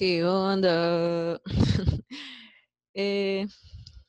[0.00, 1.38] ¿Qué onda?
[2.94, 3.46] Eh,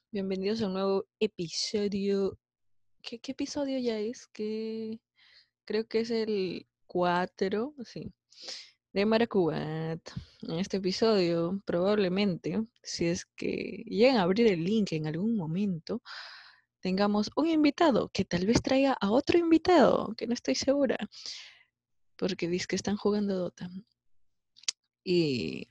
[0.09, 2.39] bienvenidos a un nuevo episodio.
[3.01, 4.25] ¿Qué, episodio ya es?
[4.27, 5.01] Que
[5.65, 8.13] creo que es el 4, sí,
[8.93, 9.99] de Maracubat.
[10.43, 16.01] En este episodio, probablemente, si es que llegan a abrir el link en algún momento,
[16.79, 20.97] tengamos un invitado que tal vez traiga a otro invitado, que no estoy segura,
[22.15, 23.69] porque dice que están jugando Dota.
[25.03, 25.67] Y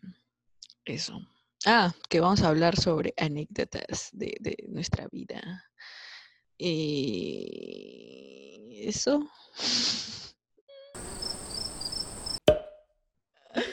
[0.84, 1.20] eso.
[1.66, 5.64] Ah, que vamos a hablar sobre anécdotas de, de nuestra vida.
[7.62, 9.28] Y eso.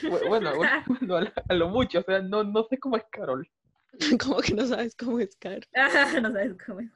[0.03, 2.97] Bu- Bueno, bueno, bueno, a, lo- a lo mucho, o sea, no, no sé cómo
[2.97, 3.47] es Carol.
[4.21, 5.61] Como que no sabes cómo es, Caro.
[6.21, 6.89] no sabes cómo es.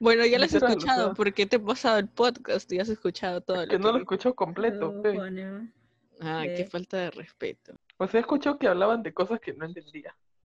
[0.00, 2.88] Bueno, ya lo has Literal, o escuchado, porque te he pasado el podcast y has
[2.88, 4.00] escuchado todo Que lo no lo que...
[4.02, 4.92] escuchó completo.
[4.92, 5.68] No.
[6.20, 7.74] Ah, qué falta de respeto.
[7.98, 10.14] O sea, escuchó que hablaban de cosas que no entendía.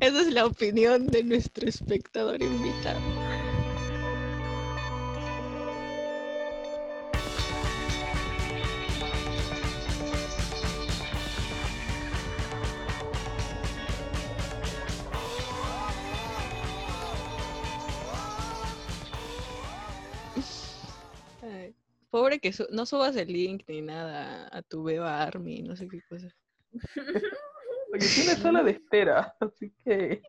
[0.00, 3.00] Esa es la opinión de nuestro espectador invitado.
[22.10, 25.88] Pobre que su- no subas el link ni nada a tu Beba Army, no sé
[25.88, 26.28] qué cosa.
[26.72, 30.22] Porque tiene sala de espera, así que,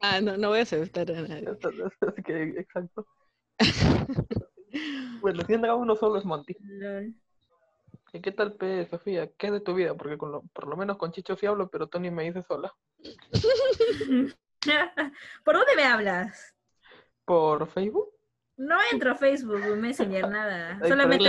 [0.00, 1.48] Ah, no, no voy a aceptar a nadie.
[2.00, 3.06] así que, exacto.
[5.20, 6.54] Bueno, si entra uno solo es Monty.
[8.12, 9.32] ¿Y qué tal, P, Sofía?
[9.32, 9.94] ¿Qué es de tu vida?
[9.94, 12.72] Porque con lo- por lo menos con Chicho sí hablo, pero Tony me dice sola.
[15.44, 16.54] ¿Por dónde me hablas?
[17.24, 18.10] ¿Por Facebook?
[18.58, 20.78] No entro a Facebook, Messenger, nada.
[20.82, 21.24] Ay, Solamente.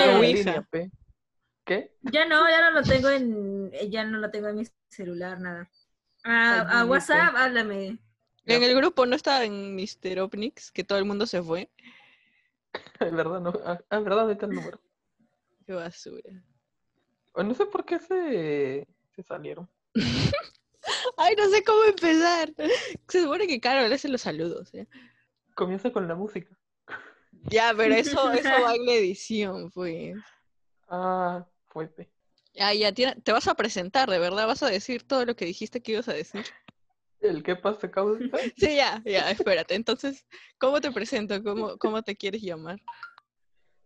[1.63, 1.95] ¿Qué?
[2.01, 5.69] ya no, ya no lo tengo en ya no lo tengo en mi celular, nada.
[6.23, 6.85] Ay, A.
[6.85, 7.99] WhatsApp, háblame.
[8.45, 10.19] En el grupo no estaba en Mr.
[10.21, 11.69] Opnix, que todo el mundo se fue.
[12.99, 13.53] Es verdad, no.
[13.65, 14.79] Ah, es verdad, ahí está el número.
[15.65, 16.43] Qué basura.
[17.33, 19.69] O no sé por qué se, se salieron.
[21.17, 22.53] Ay, no sé cómo empezar.
[23.07, 24.73] Se supone que Carol hace los saludos.
[24.73, 24.87] ¿eh?
[25.55, 26.58] Comienza con la música.
[27.45, 30.15] Ya, pero eso, eso va en la edición, pues.
[30.87, 32.09] Ah, fuerte.
[32.59, 35.45] Ah, ya, tiene- te vas a presentar, de verdad, vas a decir todo lo que
[35.45, 36.45] dijiste que ibas a decir.
[37.21, 38.23] ¿El qué pasa, causa?
[38.57, 39.75] Sí, ya, ya, espérate.
[39.75, 40.25] Entonces,
[40.57, 41.41] ¿cómo te presento?
[41.43, 42.79] ¿Cómo, cómo te quieres llamar?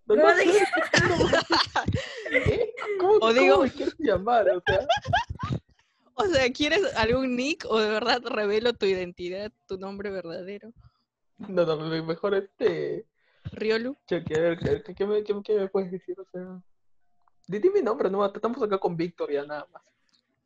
[0.06, 0.44] No, ¿Cómo no te-
[2.46, 2.74] ¿qué?
[3.00, 4.50] ¿Cómo, O cómo digo- me quieres llamar?
[4.50, 4.86] O sea,
[6.16, 10.72] O sea, ¿quieres algún nick o de verdad revelo tu identidad, tu nombre verdadero?
[11.38, 13.08] no, no, me- mejor este.
[13.52, 13.98] Riolu.
[14.08, 16.20] ¿qué, qué, qué me, qué, qué me puedes decir?
[16.20, 16.62] O sea,
[17.48, 19.84] di, di mi nombre, no, estamos acá con Víctor ya nada más.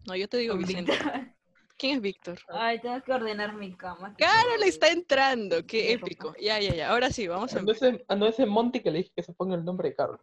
[0.08, 0.92] No, yo te digo Vicente.
[1.78, 2.40] ¿Quién es Víctor?
[2.50, 4.16] Ay, tengo que ordenar mi cama.
[4.18, 6.34] Carol está entrando, qué épico.
[6.42, 6.90] Ya, ya, ya.
[6.90, 7.94] Ahora sí, vamos a no, empezar.
[7.96, 10.20] ese, no, ese Monty que le dije que se ponga el nombre de Carol.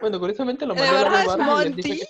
[0.00, 1.98] Bueno, curiosamente lo ¿De mandé a la verdad B es Barbie y les dije Monty?
[2.00, 2.06] que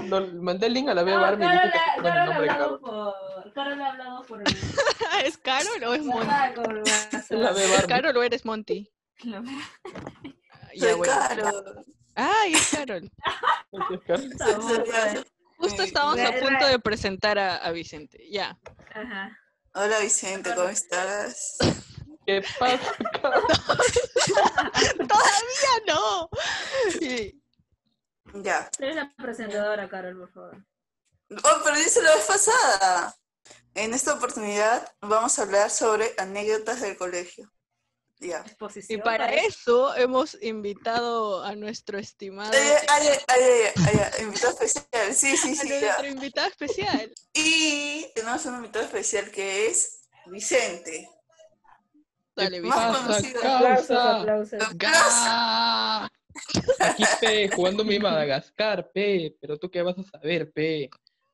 [0.00, 0.08] se...
[0.08, 1.94] no, mandé el link a la B No, Barbie y Carol, dije que se ha-
[1.96, 3.14] ponga el Carol ha nombre de hablado Carol.
[3.44, 4.42] por Carol ha hablado por
[5.24, 6.26] ¿Es Carol o es Monty?
[7.30, 7.86] La ¿Es Barbie.
[7.88, 8.90] Carol o eres Monty?
[9.24, 11.12] Lo- Ah, Ya, Soy bueno.
[11.28, 11.84] Caro.
[12.14, 13.10] Ay, es Carol.
[14.06, 15.26] Carol.
[15.58, 18.18] Justo estábamos a punto de presentar a, a Vicente.
[18.30, 18.58] Ya.
[18.94, 19.38] Ajá.
[19.74, 21.56] Hola Vicente, ¿cómo estás?
[22.26, 23.42] ¿Qué pasa, Carol?
[25.08, 26.28] ¡Todavía no!
[26.98, 27.42] Sí.
[28.34, 28.68] Ya.
[28.78, 30.66] Eres la presentadora, Carol, por favor.
[31.30, 33.14] Oh, pero dice la vez pasada.
[33.74, 37.50] En esta oportunidad vamos a hablar sobre anécdotas del colegio.
[38.88, 44.52] Y para eso hemos invitado a nuestro estimado, Ay, ay, ay, ay, ay, ay, invitado
[44.52, 45.14] especial.
[45.14, 47.12] Sí, sí, a sí, nuestro invitado especial.
[47.34, 51.08] Y tenemos un invitado especial que es Vicente.
[52.34, 53.38] Dale, Más Vicente.
[53.42, 53.54] pasa, conocido.
[53.54, 56.10] Aplausos, aplausos.
[56.80, 59.36] Aquí, P, jugando mi Madagascar, P.
[59.40, 60.88] Pero tú qué vas a saber, P.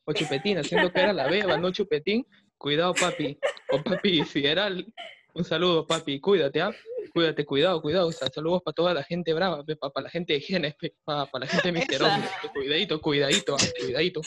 [0.05, 2.26] O Chupetín, haciendo que era la beba, ¿no, Chupetín?
[2.58, 3.38] Cuidado, papi.
[3.70, 4.93] O papi, si era el-
[5.34, 6.20] Un saludo, papi.
[6.20, 6.75] Cuídate, ¿ah?
[7.12, 8.08] Cuídate, cuidado, cuidado.
[8.08, 10.75] O sea, saludos para toda la gente brava, para la gente de Genes,
[11.05, 11.69] para la gente.
[11.70, 12.26] Omni.
[12.52, 14.20] Cuidadito, cuidadito, ah, cuidadito.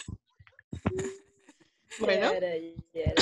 [1.99, 2.31] Bueno.
[2.91, 3.13] ¡Qué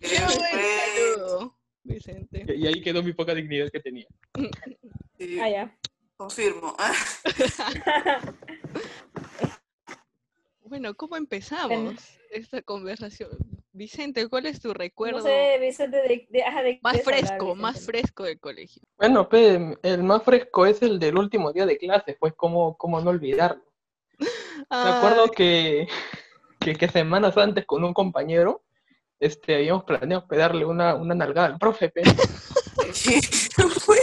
[0.00, 2.46] buen saludo, Vicente!
[2.56, 4.06] Y ahí quedó mi poca dignidad que tenía.
[5.18, 5.38] Sí.
[5.40, 5.78] Ah, ya.
[6.16, 6.74] confirmo.
[10.68, 13.30] Bueno, ¿cómo empezamos esta conversación?
[13.80, 17.54] Vicente, ¿cuál es tu recuerdo No sé, Vicente, de, de, ajá, de más hablar, fresco,
[17.54, 18.82] más fresco del colegio?
[18.96, 23.00] Bueno, P, el más fresco es el del último día de clase, pues, ¿cómo, cómo
[23.02, 23.62] no olvidarlo?
[24.18, 25.86] Me acuerdo que,
[26.58, 28.64] que, que semanas antes con un compañero
[29.20, 32.02] este, habíamos planeado pegarle una, una nalgada al profe, pe,
[33.04, 33.20] ¿Qué
[33.68, 33.98] fue?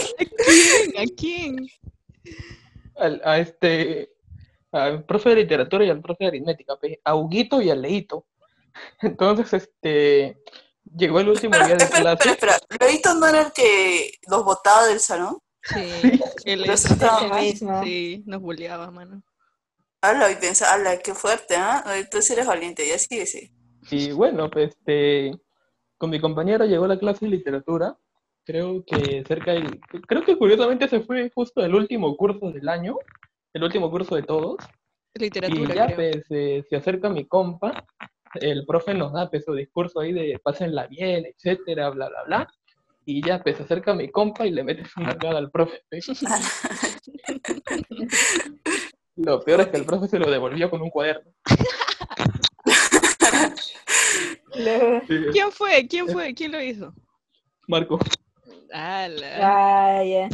[0.97, 1.67] ¿A quién?
[2.95, 4.11] al- a este
[4.71, 8.25] al profe de literatura y al profe de aritmética, pe, a Huguito y a Leito.
[9.01, 10.37] Entonces, este
[10.95, 12.57] llegó el último día de Espera, espera, clase.
[12.57, 12.87] espera.
[12.87, 15.37] ¿Leito no era el que los botaba del salón?
[15.63, 15.71] Sí,
[16.45, 16.97] él Los es-
[17.41, 17.83] mismo.
[17.83, 19.23] sí, nos bulleaba, mano.
[20.01, 21.83] Ala, y pensaba, ala, qué fuerte, ¿ah?
[22.11, 23.51] Tú sí eres valiente, ya sí, sí.
[23.89, 25.31] Y bueno, pues este,
[25.97, 27.97] con mi compañero llegó la clase de literatura.
[28.45, 32.97] Creo que cerca de, creo que curiosamente se fue justo el último curso del año,
[33.53, 34.57] el último curso de todos.
[35.15, 35.95] Y Literatura, ya creo.
[35.95, 37.85] pues eh, se acerca mi compa,
[38.35, 42.47] el profe nos da pues su discurso ahí de pásenla bien, etcétera, bla, bla, bla.
[43.06, 45.81] Y ya pues se acerca mi compa y le mete su nalgada al profe.
[49.15, 51.31] Lo peor es que el profe se lo devolvió con un cuaderno.
[55.31, 55.88] ¿Quién fue?
[55.88, 56.33] ¿Quién fue?
[56.33, 56.94] ¿Quién lo hizo?
[57.68, 58.00] Marco.
[58.71, 60.30] Ala, Vaya.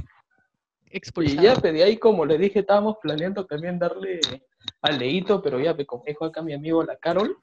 [0.92, 4.20] Y ya, pues, de ahí, como le dije, estábamos planeando también darle
[4.82, 7.38] al Leito, pero ya, pues, como dijo acá mi amigo la Carol,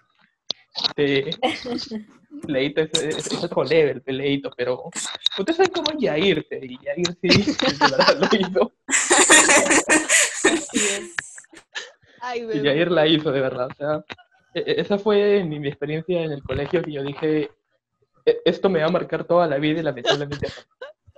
[0.76, 1.30] este,
[2.48, 4.90] Leito es, es, es otro level, Leito, pero
[5.38, 8.72] usted sabe cómo es Yair, y Yair sí, de verdad lo hizo,
[10.44, 11.16] Así es.
[12.20, 12.62] Ay, y.
[12.62, 14.04] Yair la hizo, de verdad, o sea,
[14.54, 17.50] e- e- esa fue mi, mi experiencia en el colegio, que yo dije,
[18.24, 20.48] "E- esto me va a marcar toda la vida y lamentablemente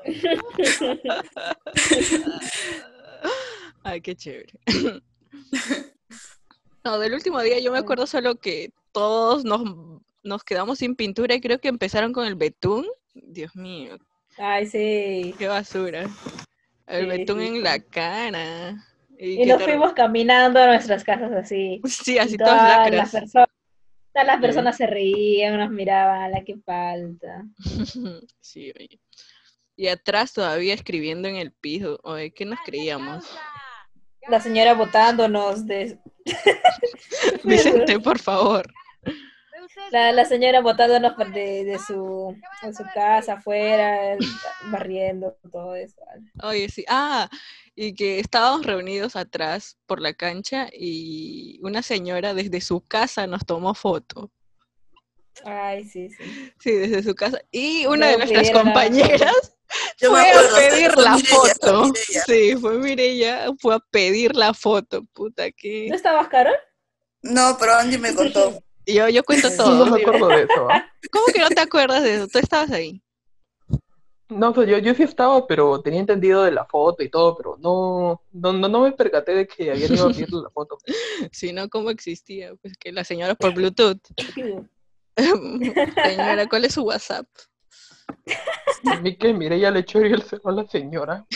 [3.83, 4.53] Ay, qué chévere.
[6.85, 9.63] No, del último día yo me acuerdo solo que todos nos,
[10.23, 12.87] nos quedamos sin pintura y creo que empezaron con el betún.
[13.15, 13.99] Dios mío,
[14.37, 15.35] Ay, sí.
[15.39, 16.09] qué basura.
[16.87, 18.85] El Sí, betún sí, en la cara.
[19.19, 21.81] Y, nos fuimos caminando a nuestras casas así.
[21.85, 23.49] Sí, así todas todas las personas,
[24.13, 24.43] todas las Sí.
[24.43, 27.45] personas se reían, nos miraban, a la que falta.
[28.41, 29.01] Sí, oye.
[29.77, 32.01] Y atrás todavía escribiendo en el piso.
[32.03, 33.25] Oye, ¿qué nos creíamos?
[34.29, 35.99] La señora botándonos de
[37.45, 38.67] Vicente, por favor.
[39.91, 44.17] la, la señora botándonos de, de su de su casa afuera,
[44.67, 46.01] barriendo todo eso.
[46.43, 46.85] Oye, sí.
[46.89, 47.29] Ah,
[47.75, 53.47] y que estábamos reunidos atrás por la cancha y una señora desde su casa nos
[53.47, 54.33] tomó foto.
[55.45, 56.53] Ay, sí, sí.
[56.59, 57.41] Sí, desde su casa.
[57.51, 59.55] Y una de nuestras compañeras
[60.01, 61.93] Yo fue acuerdo, a pedir la foto.
[62.27, 65.03] Sí, fue Mireya, fue a pedir la foto.
[65.13, 65.89] Puta, que...
[65.89, 66.55] ¿No estabas, Carol?
[67.23, 68.63] No, pero Angie me contó.
[68.87, 69.87] Yo, yo cuento no todo.
[69.87, 70.91] me acuerdo de eso, ¿ah?
[71.13, 72.27] ¿Cómo que no te acuerdas de eso?
[72.27, 73.03] Tú estabas ahí.
[74.31, 77.59] No, sea, yo, yo sí estaba, pero tenía entendido de la foto y todo, pero
[77.59, 80.79] no, no, no, no me percaté de que habían ido a pedirle la foto.
[81.31, 82.55] Si no, ¿cómo existía?
[82.63, 84.01] Pues que la señora por Bluetooth.
[86.05, 87.27] Señora, ¿cuál es su WhatsApp?
[89.03, 91.27] Vi que Mireya le echó el a la señora.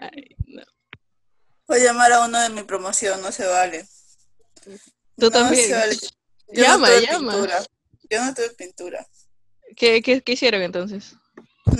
[0.00, 0.62] Ay, no.
[1.68, 3.86] Voy a llamar a uno de mi promoción, no se vale.
[4.64, 4.72] Tú
[5.16, 5.66] No también.
[5.68, 5.96] se vale.
[6.52, 7.32] Yo Llama, no tuve llama.
[7.32, 7.62] pintura.
[8.10, 9.06] Yo no tuve pintura.
[9.76, 11.14] ¿Qué, qué, qué hicieron entonces?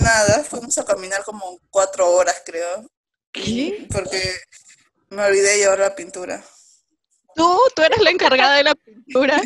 [0.00, 2.88] Nada, fuimos a caminar como cuatro horas, creo.
[3.32, 3.88] ¿Qué?
[3.92, 4.20] Porque
[5.10, 6.44] me olvidé de llevar la pintura.
[7.34, 7.58] ¿Tú?
[7.74, 9.40] ¿Tú eres la encargada de la pintura?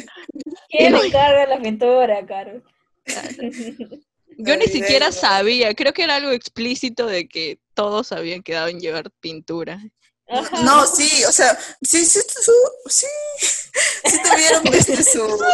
[0.69, 2.63] ¿Quién encarga la pintura, Carol?
[4.39, 5.75] Yo ni siquiera sabía.
[5.75, 9.81] Creo que era algo explícito de que todos habían quedado en llevar pintura.
[10.29, 10.63] Ajá.
[10.63, 12.53] No, sí, o sea, sí, sí, su,
[12.87, 13.07] sí,
[14.07, 15.21] sí tuvieron este su,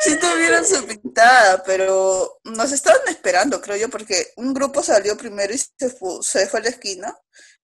[0.00, 5.54] sí tuvieron su pintada, pero nos estaban esperando, creo yo, porque un grupo salió primero
[5.54, 7.16] y se fue, se fue a la esquina,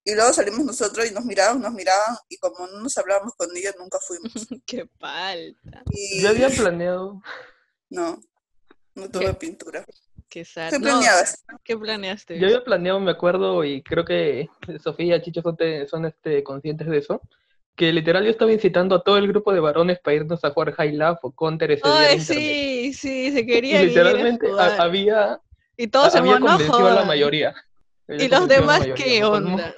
[0.05, 3.49] y luego salimos nosotros y nos miraban, nos miraban, y como no nos hablábamos con
[3.57, 4.33] ellos, nunca fuimos.
[4.67, 5.83] Qué falta.
[5.91, 7.21] Y Yo había planeado,
[7.91, 8.21] no,
[8.95, 9.35] no tuve ¿Qué?
[9.35, 9.85] pintura.
[10.29, 10.71] Qué sad.
[10.71, 11.45] ¿Qué No, planeabas?
[11.65, 12.39] ¿Qué planeaste?
[12.39, 14.49] yo había planeado, me acuerdo, y creo que
[14.83, 17.21] Sofía y Chicho son, te- son, este, conscientes de eso,
[17.77, 20.73] que literal yo estaba incitando a todo el grupo de varones para irnos a jugar
[20.75, 22.27] High Love o Counter ese día Ay, internet.
[22.27, 25.41] sí, sí, se Y querían ir a literalmente había,
[25.77, 27.55] Y todos se había no convencido a la mayoría.
[28.07, 29.75] Había ¿Y los demás qué no- onda?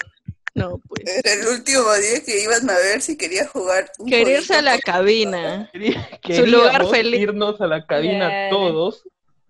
[0.55, 1.03] No, pues.
[1.07, 3.91] Era el último día que iban a ver si quería jugar.
[3.99, 5.71] un Quería irse a la cabina.
[5.73, 7.21] Quería- Su lugar feliz.
[7.21, 9.05] irnos a la cabina todos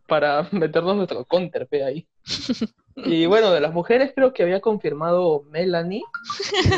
[0.06, 2.06] para meternos nuestro counter pe, ahí.
[2.97, 6.02] Y bueno, de las mujeres creo que había confirmado Melanie,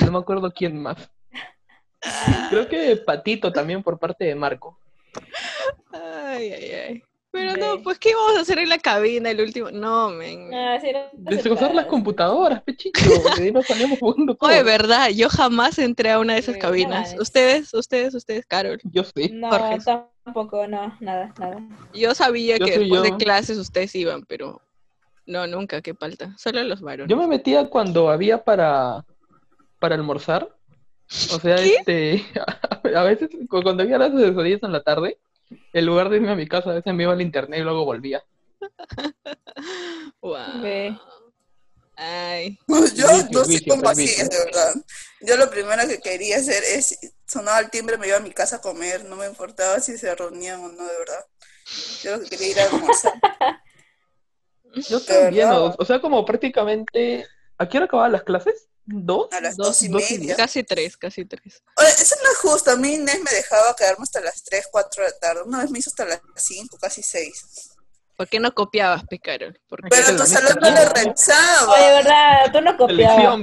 [0.04, 0.96] no me acuerdo quién más.
[2.50, 4.78] Creo que Patito también por parte de Marco.
[5.92, 7.02] Ay, ay, ay.
[7.34, 9.70] Pero no, pues, ¿qué íbamos a hacer en la cabina el último?
[9.72, 10.50] No, men.
[10.80, 13.00] Sí, Destrozar las computadoras, pechito.
[13.36, 14.48] De ahí nos salíamos jugando todo.
[14.48, 17.08] Oye, verdad, yo jamás entré a una de esas Sí, cabinas.
[17.08, 17.20] jamás.
[17.20, 18.80] Ustedes, ustedes, ustedes, Carol.
[18.84, 19.30] Yo sí.
[19.32, 19.78] No, Jorge.
[20.24, 21.60] tampoco, no, nada, nada.
[21.92, 24.62] Yo sabía Yo que después de clases ustedes iban, pero
[25.26, 26.36] no, nunca, qué falta.
[26.38, 27.10] Solo los varones.
[27.10, 29.04] Yo me metía cuando había para,
[29.80, 30.48] para almorzar.
[31.32, 31.74] O sea, ¿Qué?
[31.78, 32.24] este,
[32.96, 35.18] a veces cu- cuando había las asesorías en la tarde,
[35.72, 37.84] en lugar de irme a mi casa, a veces me iba al internet y luego
[37.84, 38.22] volvía.
[40.62, 40.96] Ve.
[41.96, 44.24] Ay, Yo Vicio, no sé vicio, cómo así vicio.
[44.24, 44.74] es, de verdad.
[45.20, 48.56] Yo lo primero que quería hacer es, sonaba el timbre, me iba a mi casa
[48.56, 51.24] a comer, no me importaba si se reunían o no, de verdad.
[52.02, 53.12] Yo lo que quería ir a almorzar.
[54.88, 57.24] Yo también, o sea, como prácticamente,
[57.58, 58.68] ¿a qué hora acababan las clases?
[58.86, 59.28] ¿Dos?
[59.32, 60.36] A las Dos- dos y dos y media.
[60.36, 61.62] casi tres, casi tres.
[61.76, 62.70] Oye, eso no es justo.
[62.70, 65.42] A mí Inés me dejaba quedarme hasta las 3, 4 de la tarde.
[65.42, 67.70] Una vez me hizo hasta las 5, casi 6.
[68.16, 69.02] ¿Por qué no copiabas.
[69.10, 69.26] Esa
[69.90, 71.72] Pero tu salón no le revisaba.
[71.72, 73.40] Oye, verdad, tú no copiabas,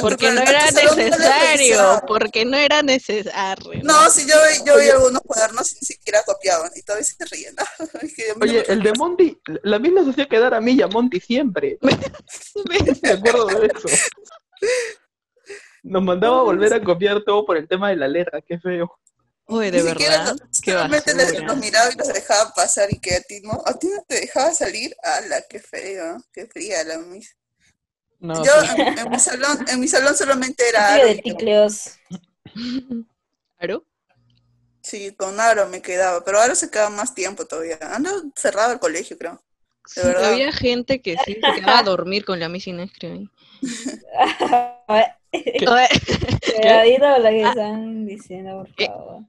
[0.00, 3.82] Porque no era necesario, porque no era necesario.
[3.82, 7.22] No, si yo, vi- yo vi algunos cuadernos y ni siquiera copiaban y todavía se
[7.26, 7.54] ríen.
[8.40, 11.76] Oye, el de Monty, la misma nos hacía quedar a mí y a Monty siempre.
[13.02, 13.88] Me acuerdo de eso.
[15.82, 18.98] Nos mandaba a volver a copiar todo por el tema de la letra, qué feo.
[19.46, 23.14] Oye, de Ni siquiera verdad, solamente les- los miraba y los dejaba pasar y que
[23.14, 24.94] a ti no, a ti no te dejaba salir.
[25.02, 26.18] ¡Hala, qué feo!
[26.32, 27.34] ¡Qué fría la mis!
[28.20, 28.68] No, Yo sí.
[28.76, 31.06] en, en mi salón, en mi salón solamente era Aro.
[31.06, 31.90] de y- ticleos.
[33.58, 33.84] ¿Claro?
[34.82, 37.78] Sí, con Aro me quedaba, pero Aro se quedaba más tiempo todavía.
[37.82, 39.42] Ando cerrado el colegio, creo.
[39.86, 40.32] Sí, verdad.
[40.32, 43.12] había gente que sí se quedaba a dormir con la Miss Inés, creo.
[43.14, 43.28] ahí.
[46.56, 48.86] Cuidadito con lo que están diciendo, por ¿Qué?
[48.86, 49.24] favor.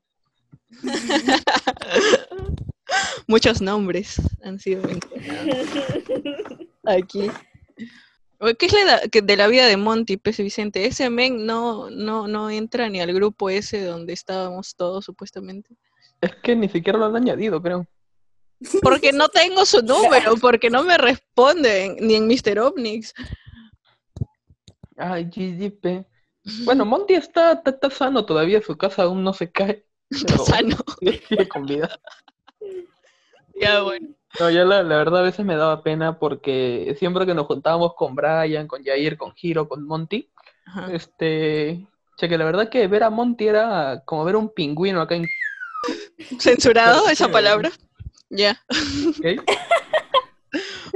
[3.28, 5.68] Muchos nombres han sido mencionados
[6.86, 7.30] aquí.
[8.58, 10.86] ¿Qué es la de la vida de Monty, Pese Vicente?
[10.86, 15.76] Ese men no, no, no entra ni al grupo ese donde estábamos todos supuestamente.
[16.22, 17.86] Es que ni siquiera lo han añadido, creo.
[18.82, 22.60] Porque no tengo su número, porque no me responden, ni en Mr.
[22.60, 23.14] Omnix.
[25.00, 26.06] Ay, GGP.
[26.66, 29.86] Bueno, Monty está, está, está sano todavía, su casa aún no se cae.
[30.10, 30.76] Pero Sano.
[31.28, 31.90] sigue con vida.
[33.62, 34.08] Ya, bueno.
[34.40, 37.94] No, ya la, la verdad a veces me daba pena porque siempre que nos juntábamos
[37.96, 40.30] con Brian, con Jair, con Hiro, con Monty,
[40.66, 40.90] Ajá.
[40.94, 45.16] este, che, que la verdad que ver a Monty era como ver un pingüino acá
[45.16, 45.28] en
[46.40, 47.70] ¿Censurado esa palabra?
[48.30, 48.62] Ya.
[48.70, 49.42] ¿ok?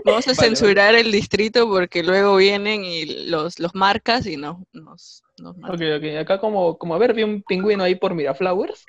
[0.05, 4.65] Vamos a Vale, censurar el distrito porque luego vienen y los, los marcas y no,
[4.73, 5.75] nos, nos matan.
[5.75, 8.83] Ok, ok, acá como, como a ver, vi un pingüino ahí por Miraflowers.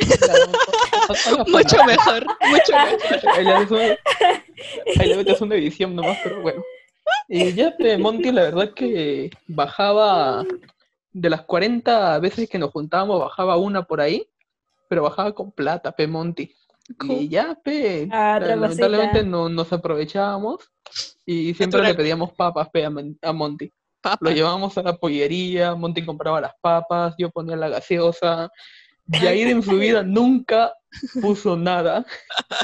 [1.48, 3.30] Mucho mejor, mucho mejor.
[3.34, 3.78] Ahí le, haces un-
[5.00, 6.62] ahí le metes una edición nomás, pero bueno.
[7.28, 10.44] Y ya, Monty, la verdad que bajaba
[11.12, 14.26] de las 40 veces que nos juntábamos, bajaba una por ahí,
[14.88, 16.54] pero bajaba con plata, pe, Monty.
[17.08, 20.58] Y ya, pe, Ah, lamentablemente no nos aprovechábamos
[21.24, 23.72] y siempre le pedíamos papas, pe, a, Mon- a Monty.
[24.02, 24.18] Papa.
[24.20, 28.50] Lo llevábamos a la pollería, Monty compraba las papas, yo ponía la gaseosa.
[29.10, 30.74] Jair en su vida nunca
[31.22, 32.04] puso nada,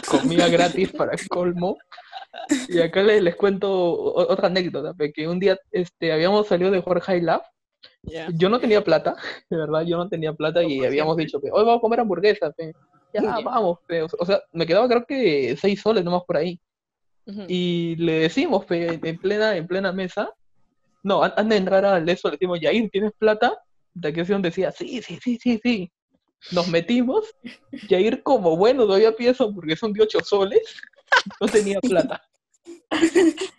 [0.06, 1.76] comía gratis para el colmo.
[2.68, 3.70] Y acá le- les, cuento
[4.14, 7.42] otra anécdota, pe, que un día este, habíamos salido de jugar High Lab,
[8.02, 8.28] Ya.
[8.34, 9.16] yo no tenía plata,
[9.48, 11.24] de verdad, yo no tenía plata y Como habíamos siempre.
[11.24, 12.72] dicho, pe, hoy vamos a comer hamburguesa, pe.
[13.12, 14.02] Ya vamos, pe.
[14.02, 16.60] o sea, me quedaba creo que seis soles nomás por ahí.
[17.26, 17.44] Ujú.
[17.48, 20.30] Y le decimos, pe, en plena, en plena mesa,
[21.02, 23.56] no, an- antes de entrar al eso, le decimos, Yair, ¿tienes plata?
[23.94, 25.92] De que decía, sí, sí, sí, sí, sí.
[26.52, 27.24] Nos metimos,
[27.88, 30.62] Yair como bueno todavía pienso porque son de 8 soles,
[31.40, 32.22] no tenía plata.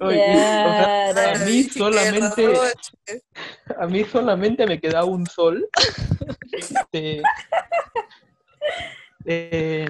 [0.00, 0.34] Oye, y,
[0.66, 2.58] o sea, a mí solamente,
[3.78, 5.68] a mí solamente me quedaba un sol.
[6.52, 7.22] Este,
[9.24, 9.88] eh,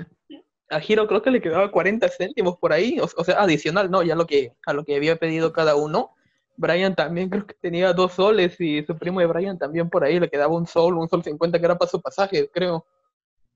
[0.71, 4.03] a Giro creo que le quedaba 40 céntimos por ahí, o, o sea, adicional, ¿no?
[4.03, 6.15] Ya lo que, a lo que había pedido cada uno.
[6.57, 10.21] Brian también creo que tenía dos soles y su primo de Brian también por ahí
[10.21, 12.87] le quedaba un sol, un sol 50 que era para su pasaje, creo.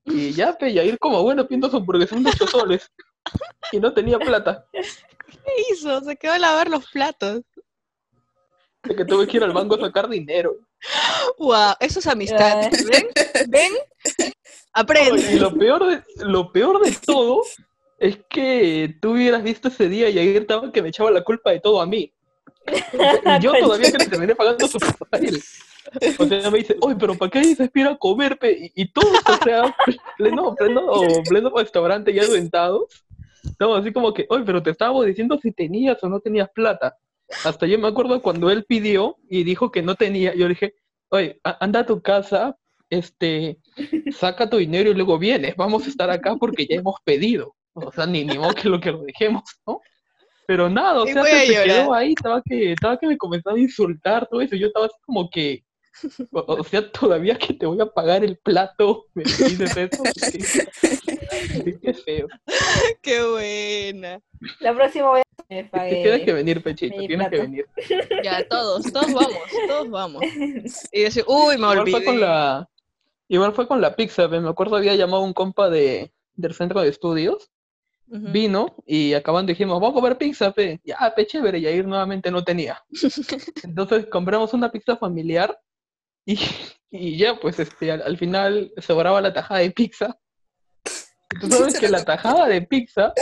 [0.05, 2.91] Y ya, pe, ir como bueno, pienso su porque son de 8 soles.
[3.73, 4.65] Y no tenía plata.
[4.73, 6.01] ¿Qué hizo?
[6.01, 7.43] Se quedó a lavar los platos.
[8.83, 10.57] De que tuve que ir al banco a sacar dinero.
[11.39, 12.71] Wow, eso es amistad.
[12.91, 13.09] ¿Ven?
[13.49, 13.73] ¿Ven?
[14.73, 15.35] Aprende.
[15.35, 17.43] Y lo peor de, lo peor de todo
[17.99, 21.51] es que tú hubieras visto ese día y ayer estaba que me echaba la culpa
[21.51, 22.13] de todo a mí.
[22.67, 25.31] Y yo todavía que le terminé pagando su pasaje.
[26.19, 28.39] O sea, me dice, oye, pero ¿para qué para ir a comer?
[28.39, 29.75] pe?" Y, y todos, o sea,
[30.19, 30.91] pleno, pleno,
[31.29, 33.05] pleno restaurante ya sentados.
[33.59, 36.97] No, así como que, oye, pero te estábamos diciendo si tenías o no tenías plata.
[37.45, 40.75] Hasta yo me acuerdo cuando él pidió y dijo que no tenía, yo le dije,
[41.11, 42.57] oye, anda a tu casa,
[42.91, 43.59] este,
[44.13, 47.55] saca tu dinero y luego vienes, vamos a estar acá porque ya hemos pedido.
[47.75, 49.81] O sea, ni, ni modo que lo que lo dejemos, ¿no?
[50.47, 51.99] Pero nada, o sea, se, se quedó llorar.
[52.01, 55.29] ahí, estaba que, estaba que me comenzaba a insultar, todo eso, yo estaba así como
[55.29, 55.63] que,
[56.33, 60.03] o, o sea, todavía que te voy a pagar el plato, me pides eso,
[61.65, 62.29] qué, qué feo.
[63.03, 64.21] Qué buena.
[64.61, 66.03] La próxima voy a me pagué.
[66.03, 67.67] tienes que venir, Pechito, mi tienes que venir.
[68.23, 70.23] Ya, todos, todos vamos, todos vamos.
[70.93, 71.91] Y decir, uy, me olvidé.
[71.91, 72.69] fue con la,
[73.29, 76.89] igual fue con la pizza, me acuerdo había llamado un compa de, del centro de
[76.89, 77.51] estudios,
[78.11, 80.81] vino y acabando dijimos, vamos a comer pizza, pe.
[80.85, 82.83] Ya, pe, chévere, y ahí nuevamente no tenía.
[83.63, 85.59] Entonces compramos una pizza familiar
[86.25, 86.39] y,
[86.91, 90.19] y ya, pues este, al, al final sobraba la tajada de pizza.
[91.41, 93.13] Tú sabes que la tajada de pizza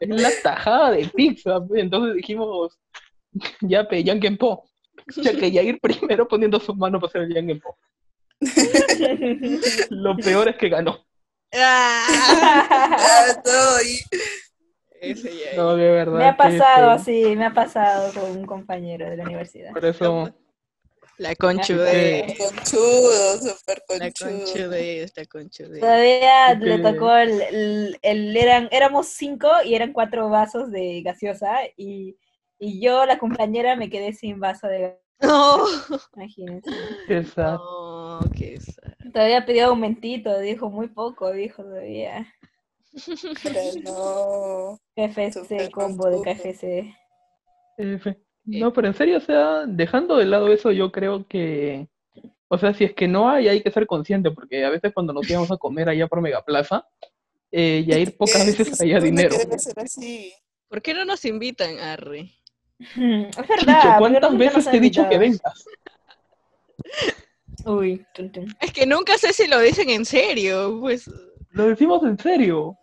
[0.00, 1.80] es la tajada de pizza, pe.
[1.80, 2.78] Entonces dijimos,
[3.60, 4.64] ya, pe, Yanken Po.
[5.16, 7.76] Ya que Yair primero poniendo su mano para hacer el Yanken Po.
[9.90, 11.04] Lo peor es que ganó.
[11.54, 12.06] Ah.
[15.56, 16.18] No, de verdad.
[16.18, 19.70] me ha pasado así, me ha pasado con un compañero de la universidad.
[19.72, 20.30] Por eso,
[21.18, 22.38] La conchudez.
[22.38, 24.30] Conchudo, súper La conchudo.
[24.30, 25.80] conchudez, la conchudez.
[25.80, 26.58] Todavía Ok.
[26.62, 32.16] le tocó el, el- el- eran, éramos cinco y eran cuatro vasos de gaseosa y,
[32.58, 35.64] y yo, la compañera, me quedé sin vaso de No,
[36.16, 36.70] imagínense.
[37.08, 37.52] esa.
[37.56, 38.03] no,
[38.36, 38.92] qué sad.
[39.12, 42.26] Todavía pidió aumentito, dijo muy poco, dijo todavía.
[43.42, 44.78] Pero no.
[44.96, 46.22] KFC, combo de.
[46.22, 46.94] KFC.
[47.78, 48.16] F.
[48.44, 51.88] No, pero en serio, o sea, dejando de lado eso, yo creo que,
[52.48, 55.12] o sea, si es que no hay, hay que ser consciente, porque a veces cuando
[55.14, 56.86] nos íbamos a comer allá por Megaplaza,
[57.50, 59.30] eh, Yair pocas Eh, veces supone dinero.
[59.30, 60.32] que debe ser así.
[60.68, 62.34] ¿Por qué no nos invitan, Arri?
[62.78, 63.58] Es verdad.
[63.58, 65.64] Chicho, ¿por qué ¿cuántas veces te he dicho que vengas?
[67.66, 68.04] Uy.
[68.60, 71.10] Es que nunca sé si lo dicen en serio, pues.
[71.50, 72.76] Lo decimos en serio.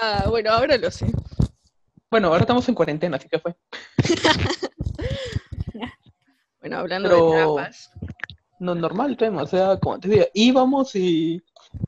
[0.00, 1.06] Ah, bueno, ahora lo sé.
[2.10, 3.54] Bueno, ahora estamos en cuarentena, así que fue.
[6.60, 7.90] Bueno, hablando Pero- de tapas.
[8.58, 11.42] No, normal tema, o sea, como te digo, íbamos y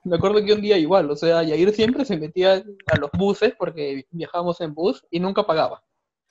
[0.05, 3.55] me acuerdo que un día igual, o sea, Yair siempre se metía a los buses
[3.59, 5.83] porque viajábamos en bus y nunca pagaba.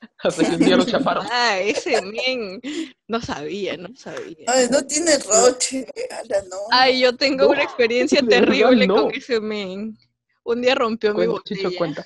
[0.20, 1.26] Hasta que un día lo chaparon.
[1.32, 2.62] Ah, ese men.
[3.08, 4.46] No sabía, no sabía.
[4.48, 5.88] Ay, no tiene roche.
[6.12, 6.58] Ala, no.
[6.72, 9.04] Ay, yo tengo No, una experiencia terrible no.
[9.04, 9.98] con ese men.
[10.44, 11.78] Un día rompió mi Chicho, botella.
[11.78, 12.06] cuenta.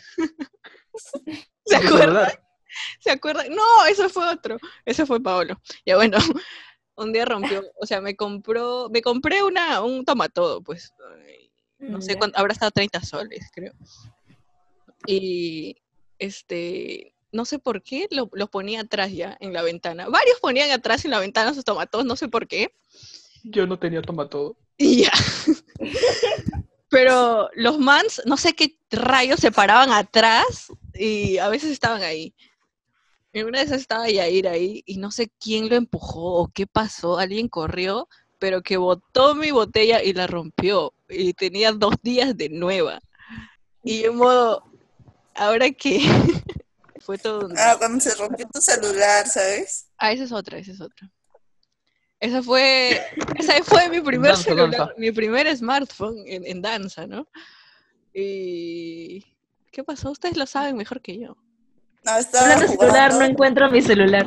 [1.65, 2.31] ¿Se acuerdan?
[2.99, 3.47] ¿Se acuerdan?
[3.53, 4.57] No, eso fue otro.
[4.85, 5.61] Ese fue Paolo.
[5.85, 6.17] Ya bueno,
[6.95, 10.93] un día rompió, o sea, me compró, me compré una, un tomatodo, pues.
[11.79, 13.73] No Mm, sé cuánto, habrá estado 30 soles, creo.
[15.07, 15.75] Y
[16.19, 20.09] este, no sé por qué lo, lo ponía atrás ya en la ventana.
[20.09, 22.73] Varios ponían atrás en la ventana sus tomatodos, no sé por qué.
[23.43, 24.55] Yo no tenía toma todo.
[24.77, 25.11] Y ya.
[26.89, 32.33] Pero los mans, no sé qué rayos se paraban atrás y a veces estaban ahí.
[33.33, 36.67] En una de esas estaba Yair ahí y no sé quién lo empujó o qué
[36.67, 37.17] pasó.
[37.17, 40.93] Alguien corrió, pero que botó mi botella y la rompió.
[41.07, 42.99] Y tenía dos días de nueva.
[43.85, 44.65] Y en modo,
[45.33, 46.01] ahora que
[47.01, 47.57] fue todo un...
[47.57, 49.87] Ah, cuando se rompió tu celular, ¿sabes?
[49.97, 51.09] Ah, esa es otra, esa es otra.
[52.19, 53.01] Esa fue,
[53.39, 54.93] esa fue mi primer Danza, celular, danza.
[54.97, 57.27] mi primer smartphone en, en danza, ¿no?
[58.13, 59.25] Y
[59.71, 60.11] ¿qué pasó?
[60.11, 61.35] Ustedes lo saben mejor que yo.
[62.03, 64.25] No, estaba Hablando de celular, no jugando, encuentro mi celular.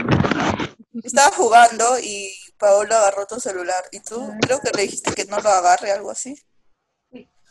[1.02, 3.84] estaba jugando y Paolo agarró tu celular.
[3.92, 4.38] Y tú Ah.
[4.40, 6.36] creo que le dijiste que no lo agarre, algo así.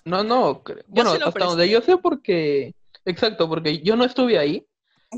[0.06, 2.74] No, no, bueno, hasta donde yo sé porque,
[3.06, 4.68] exacto, porque yo no estuve ahí.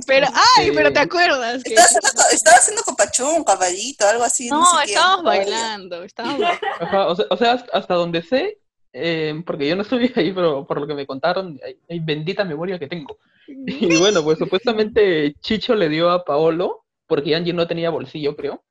[0.07, 0.27] Pero,
[0.57, 4.49] ay, pero te acuerdas que Estaba haciendo, estaba haciendo copachón, caballito, algo así.
[4.49, 6.39] no, sé estábamos bailando, estábamos
[6.81, 7.07] bailando.
[7.07, 8.59] O sea, o sea, hasta- donde sé,
[8.93, 12.43] eh, porque yo no estuve ahí, pero por lo que me contaron, hay, hay bendita
[12.45, 13.17] memoria que tengo.
[13.47, 18.63] Y bueno, pues supuestamente Chicho le dio a Paolo, porque Angie no tenía bolsillo, creo,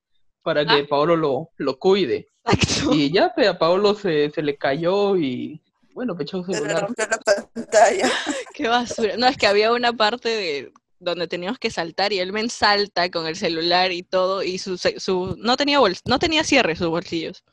[0.43, 0.87] para que Ah.
[0.89, 2.27] Paolo lo, lo cuide.
[2.45, 2.93] Exacto.
[2.95, 5.63] Y ya, pues, a Paolo se, se le cayó y,
[5.95, 6.83] bueno, Se le celular.
[6.83, 8.11] rompió la pantalla.
[8.55, 9.17] Qué basura.
[9.17, 10.73] No, es que había una parte de
[11.05, 14.77] donde teníamos que saltar y el men salta con el celular y todo y su,
[14.79, 17.45] su no tenía bols- no tenía cierre sus bolsillos.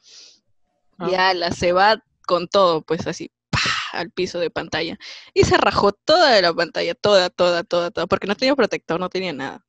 [0.98, 1.10] Ah.
[1.12, 3.60] Y ala, se va con todo, pues así, ¡pah!
[3.94, 4.98] al piso de pantalla.
[5.34, 9.10] Y se rajó toda la pantalla, toda, toda, toda, toda, porque no tenía protector, no
[9.10, 9.66] tenía nada.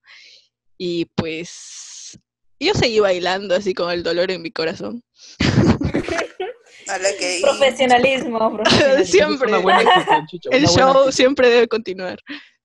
[0.78, 2.18] Y pues
[2.60, 5.02] yo seguí bailando así con el dolor en mi corazón.
[7.42, 9.04] Profesionalismo, profesionalismo.
[9.04, 9.56] Siempre.
[9.58, 12.18] Buena El show siempre debe continuar.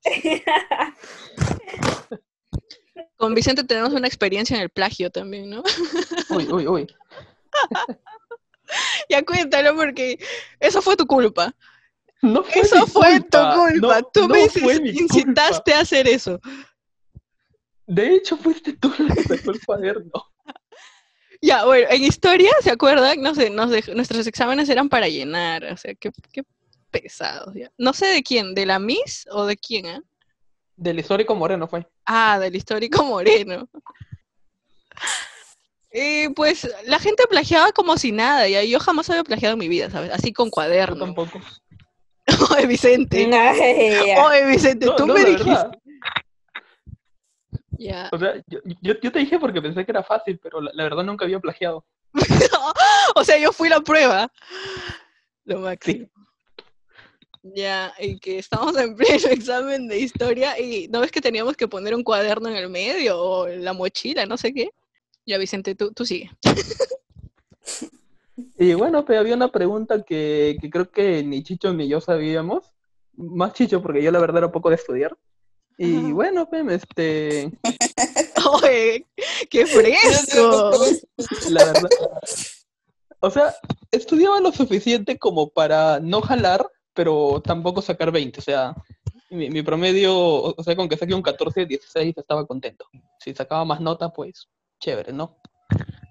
[3.18, 5.64] Con Vicente tenemos una experiencia en el plagio también, ¿no?
[6.30, 6.88] Uy, uy, uy.
[9.10, 10.20] Ya cuéntalo porque
[10.60, 11.56] eso fue tu culpa.
[12.22, 13.72] No fue Eso fue tu culpa.
[13.76, 14.42] No, Tú no me
[14.92, 16.42] incitaste a hacer eso.
[17.86, 20.12] De hecho, fuiste tú la que sacó el cuaderno.
[21.42, 23.22] Ya, bueno, en historia, ¿se acuerdan?
[23.22, 26.44] No sé, nos dej- nuestros exámenes eran para llenar, o sea, qué, qué
[27.02, 27.54] pesados.
[27.56, 27.72] ya.
[27.78, 30.02] No sé de quién, de la Miss o de quién, ¿ah?
[30.76, 31.88] Del histórico Moreno fue.
[32.06, 33.68] Ah, del histórico Moreno.
[35.92, 39.68] Y pues la gente plagiaba como si nada, y yo jamás había plagiado en mi
[39.68, 40.12] vida, ¿sabes?
[40.12, 41.06] Así con Yo cuaderno.
[41.06, 41.40] tampoco.
[42.58, 43.26] Oye, Vicente.
[44.30, 45.46] Oye, Vicente, No, tú no, me dijiste.
[45.50, 45.72] verdad.
[47.80, 48.10] Ya.
[48.12, 50.84] O sea, yo, yo, yo te dije porque pensé que era fácil, pero la, la
[50.84, 51.86] verdad nunca había plagiado.
[53.16, 54.32] o sea, yo fui la prueba.
[55.46, 56.08] Lo máximo.
[57.56, 61.68] Ya, y que estamos en pleno examen de historia y ¿no ves que teníamos que
[61.68, 64.72] poner un cuaderno en el medio o la mochila, no sé qué?
[65.26, 66.32] Ya, Vicente, tú, tú sigue.
[68.60, 72.66] Y bueno, pero había una pregunta que, que creo que ni Chicho ni yo sabíamos.
[73.16, 75.16] Más Chicho, porque yo la verdad era poco de estudiar.
[75.78, 76.14] Y Ajá.
[76.14, 77.52] bueno, pues, este,
[78.64, 79.06] Oye,
[79.50, 80.72] qué fresco.
[81.50, 81.90] la verdad.
[83.20, 83.56] O sea,
[83.92, 88.40] estudiaba lo suficiente como para no jalar, pero tampoco sacar 20.
[88.40, 88.76] O sea,
[89.30, 92.88] mi, mi promedio, o sea, con que saque un 14, 16 estaba contento.
[93.20, 95.38] Si sacaba más nota, pues chévere, ¿no?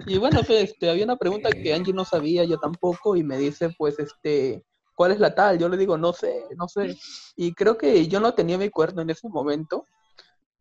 [0.07, 3.37] Y bueno, pues este, había una pregunta que Angie no sabía, yo tampoco, y me
[3.37, 4.63] dice, pues, este,
[4.95, 5.59] ¿cuál es la tal?
[5.59, 6.97] Yo le digo, no sé, no sé.
[7.35, 9.87] Y creo que yo no tenía mi cuaderno en ese momento,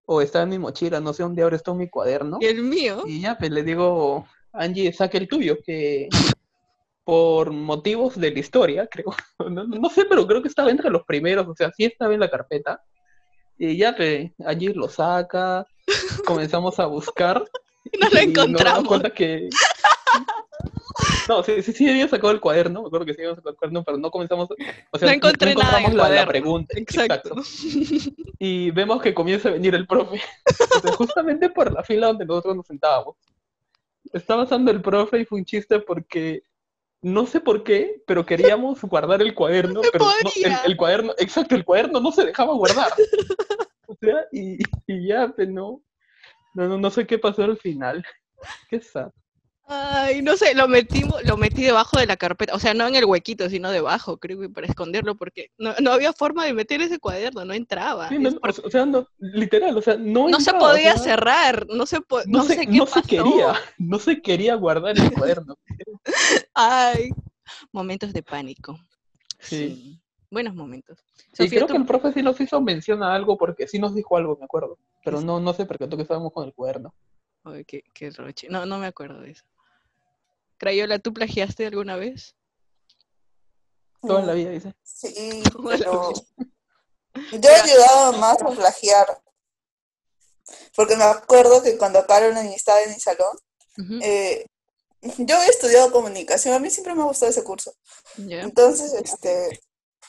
[0.08, 2.40] o estaba en mi mochila, no sé dónde ahora está mi cuaderno.
[2.42, 3.04] Y el mío.
[3.06, 6.10] Y ya, pues le digo, Angie, saque el tuyo, que
[7.06, 9.16] por motivos de la historia, creo,
[9.50, 12.20] no, no sé, pero creo que estaba entre los primeros, o sea, sí estaba en
[12.20, 12.84] la carpeta.
[13.58, 15.66] Y ya, pues, Angie lo saca,
[16.26, 17.40] comenzamos a buscar.
[17.98, 18.88] No lo y nos encontramos.
[18.88, 19.48] cuenta que...
[21.28, 23.56] No, sí, sí, sí había sacado el cuaderno, me acuerdo que sí había sacado el
[23.58, 24.50] cuaderno, pero no comenzamos,
[24.92, 26.78] o sea, No encontré nada en encontramos el la, la pregunta.
[26.78, 27.36] Exacto.
[28.40, 30.22] Y vemos que comienza a venir el profe,
[30.76, 33.16] o sea, justamente por la fila donde nosotros nos sentábamos.
[34.14, 36.44] Está pasando el profe y fue un chiste porque
[37.06, 40.32] no sé por qué, pero queríamos guardar el cuaderno, se pero no-
[40.66, 42.92] el, cuaderno, exacto, el cuaderno no se dejaba guardar.
[43.88, 45.80] O sea, y, y ya, pues no,
[46.56, 48.04] no, no, no sé qué pasó al final.
[48.68, 49.12] Qué sad.
[49.68, 52.94] Ay, no sé, lo metimos, lo metí debajo de la carpeta, o sea, no en
[52.96, 56.82] el huequito, sino debajo, creo que para esconderlo, porque no, no había forma de meter
[56.84, 58.10] ese cuaderno, no entraba.
[58.10, 61.04] Sí, no, o, sea, no, literal, o sea, no no se entraba, o podía sea,
[61.04, 65.00] cerrar, no se, po- No, se, sé qué no se quería, no se quería guardar
[65.00, 65.58] el cuaderno.
[66.54, 67.10] Ay,
[67.72, 68.80] momentos de pánico.
[69.40, 70.00] Sí.
[70.30, 71.00] Buenos momentos.
[71.34, 73.80] Y Sofía, creo tú- que el profe sí nos hizo mención a algo porque sí
[73.80, 74.78] nos dijo algo, me acuerdo.
[75.04, 76.94] Pero no, no se percató que estábamos con el cuaderno.
[77.44, 78.48] Ay, qué, qué roche.
[78.50, 79.44] No, no me acuerdo de eso.
[80.58, 82.36] Crayola, ¿tú plagiaste alguna vez?
[84.02, 84.74] Toda la vida, dice.
[84.84, 86.14] Sí, pero
[87.32, 89.22] yo he ayudado más a plagiar.
[90.76, 93.38] Porque me acuerdo que cuando Carolyn estaba en mi salón,
[94.02, 94.46] eh,
[95.18, 97.74] yo he estudiado comunicación, a mí siempre me ha gustado ese curso.
[98.18, 99.60] Entonces, este,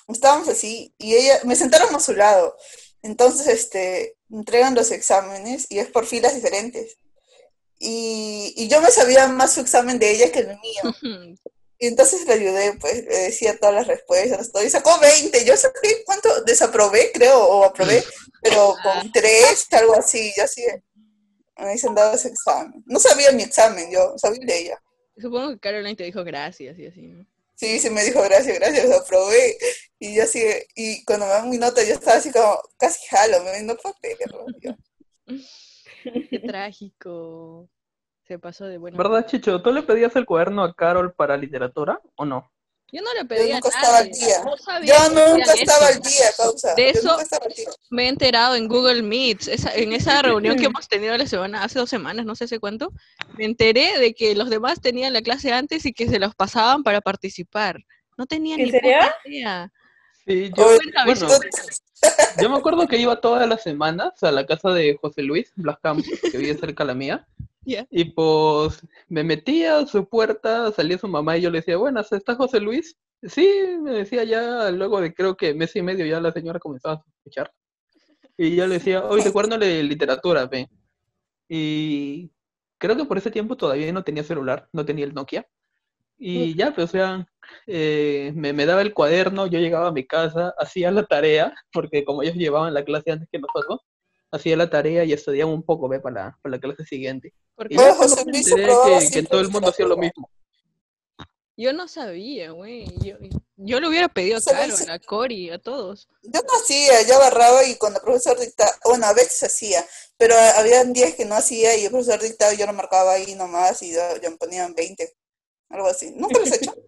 [0.08, 2.56] estábamos así y ella, me sentaron a su lado.
[3.02, 6.98] Entonces, este, entregan los exámenes y es por filas diferentes.
[7.78, 11.28] Y, y yo me sabía más su examen de ella que el mío.
[11.78, 14.64] Y entonces le ayudé, pues, le decía todas las respuestas, todo.
[14.64, 15.44] Y sacó 20.
[15.44, 16.42] Yo saqué, ¿cuánto?
[16.44, 18.02] Desaprobé, creo, o aprobé,
[18.42, 20.32] pero con 3, algo así.
[20.36, 20.62] Yo así,
[21.58, 22.82] me dicen dado ese examen.
[22.86, 24.82] No sabía mi examen, yo sabía de ella.
[25.18, 27.26] Supongo que Caroline te dijo gracias y así, ¿no?
[27.54, 29.56] Sí, sí me dijo gracias, gracias, aprobé.
[29.98, 33.42] Y yo así, y cuando me dan mi nota, yo estaba así como, casi jalo,
[33.44, 33.94] me no puedo
[36.30, 37.68] Qué trágico.
[38.26, 38.96] Se pasó de bueno.
[38.98, 39.62] ¿Verdad, Chicho?
[39.62, 42.50] ¿Tú le pedías el cuaderno a Carol para literatura o no?
[42.92, 44.44] Yo no le pedí a nunca estaba al día.
[44.44, 46.74] No yo nunca estaba al día, causa.
[46.74, 47.18] De Yo eso-.
[47.90, 51.64] Me he enterado en Google Meets, esa- en esa reunión que hemos tenido la semana,
[51.64, 52.92] hace dos semanas, no sé hace cuánto,
[53.36, 56.84] me enteré de que los demás tenían la clase antes y que se los pasaban
[56.84, 57.76] para participar.
[58.16, 58.98] No tenía ¿En ni serio?
[58.98, 59.72] puta idea.
[60.26, 60.64] Sí, yo,
[61.04, 61.28] bueno,
[62.42, 66.04] yo me acuerdo que iba todas las semanas a la casa de José Luis Blascamp,
[66.04, 67.26] que vive cerca de la mía.
[67.90, 72.12] Y pues me metía a su puerta, salía su mamá y yo le decía, buenas,
[72.12, 72.96] ¿está José Luis?
[73.24, 73.48] Sí,
[73.82, 77.02] me decía ya, luego de creo que mes y medio ya la señora comenzaba a
[77.02, 77.52] sospechar.
[78.36, 80.68] Y yo le decía, oye, te cuerno de literatura, ve.
[81.48, 82.30] Y
[82.78, 85.44] creo que por ese tiempo todavía no tenía celular, no tenía el Nokia.
[86.18, 87.26] Y ya, pues, o sea,
[87.66, 92.04] eh, me, me daba el cuaderno, yo llegaba a mi casa, hacía la tarea, porque
[92.04, 93.80] como ellos llevaban la clase antes que nosotros,
[94.30, 97.32] hacía la tarea y estudiaba un poco, ve, para la, para la clase siguiente.
[97.54, 98.72] Porque Y José me enteré
[99.12, 100.30] que, todo el mundo hacía lo mismo.
[101.56, 102.86] yo no sabía, güey.
[102.98, 103.16] Yo,
[103.56, 106.08] yo le hubiera pedido a José Caro, Luis- a Cori, a todos.
[106.22, 109.84] Yo no hacía, yo agarraba y cuando el profesor dictaba, bueno, a veces hacía,
[110.18, 113.34] pero habían días que no hacía y el profesor dictaba y yo lo marcaba ahí
[113.34, 115.10] nomás y yo, yo me ponían 20,
[115.68, 116.12] algo así.
[116.16, 116.74] ¿Nunca lo has hecho?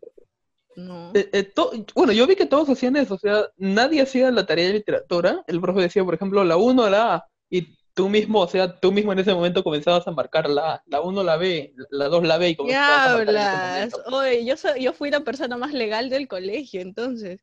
[0.76, 1.10] No.
[1.12, 1.52] Eh, eh,
[1.96, 5.42] bueno, yo vi que todos hacían eso, o sea, nadie hacía la tarea de literatura.
[5.48, 8.92] El profe decía, por ejemplo, la 1, la A, y tú mismo, o sea, tú
[8.92, 12.22] mismo en ese momento comenzabas a marcar la A, la 1, la B, la 2,
[12.22, 13.96] la B, y ¿Qué comenzabas a marcar en ese.
[14.06, 17.40] Oye, yo, soy, yo fui la persona más legal del colegio, entonces.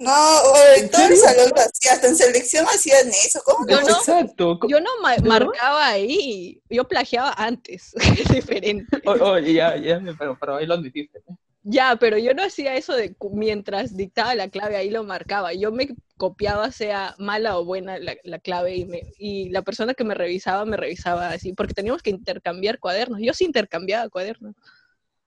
[0.00, 3.80] No, oye, ¿En todo el salón lo hacía, hasta en selección hacían eso, ¿cómo Yo
[3.80, 3.88] no?
[3.88, 4.60] Exacto.
[4.68, 5.26] Yo no ma- ¿Pero?
[5.28, 9.02] marcaba ahí, yo plagiaba antes, es diferente.
[9.06, 11.20] Oye, ya, ya, pero, pero ahí lo admitiste.
[11.64, 15.52] Ya, pero yo no hacía eso de mientras dictaba la clave, ahí lo marcaba.
[15.52, 19.94] Yo me copiaba, sea mala o buena la, la clave, y, me, y la persona
[19.94, 23.20] que me revisaba, me revisaba así, porque teníamos que intercambiar cuadernos.
[23.20, 24.54] Yo sí intercambiaba cuadernos.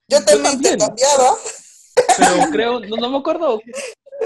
[0.08, 0.74] Yo también también.
[0.74, 1.36] intercambiaba.
[2.18, 3.62] Pero creo, no, no me acuerdo.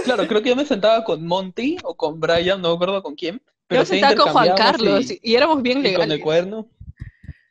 [0.04, 3.16] Claro, creo que yo me sentaba con Monty o con Brian, no me acuerdo con
[3.16, 3.42] quién.
[3.68, 6.68] Pero yo sentaba con Juan Carlos y- y, éramos bien y con el cuaderno.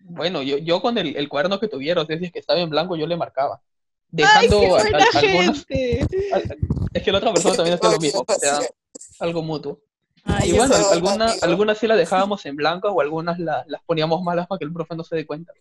[0.00, 2.60] Bueno, yo, yo con el, el cuaderno que tuviera, o sea, si es que estaba
[2.60, 3.56] en blanco, yo le marcaba.
[3.56, 6.06] ¡Ay, Dejando qué al- buena gente!
[6.92, 8.60] Es que la otra persona también hacía lo mismo, o sea,
[9.18, 9.80] algo mutuo.
[10.24, 14.22] Ay, Y bueno, algunas algunas sí las dejábamos en blanco o algunas la- las poníamos
[14.22, 15.52] malas para que el profe no se dé cuenta.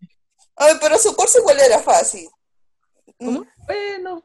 [0.56, 2.30] Ay, pero su curso igual era fácil.
[3.18, 3.46] ¿Cómo?
[3.66, 4.24] Bueno,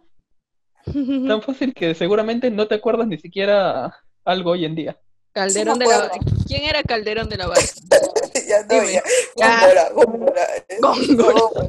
[0.85, 4.99] tan fácil que seguramente no te acuerdas ni siquiera algo hoy en día.
[5.33, 6.11] Calderón Sí de la.
[6.47, 7.63] ¿Quién era Calderón de la Barca?
[8.49, 8.93] ya no, Dime.
[9.37, 9.61] ya.
[9.61, 10.43] Góngora, góngora.
[10.69, 11.69] eh, Góngora.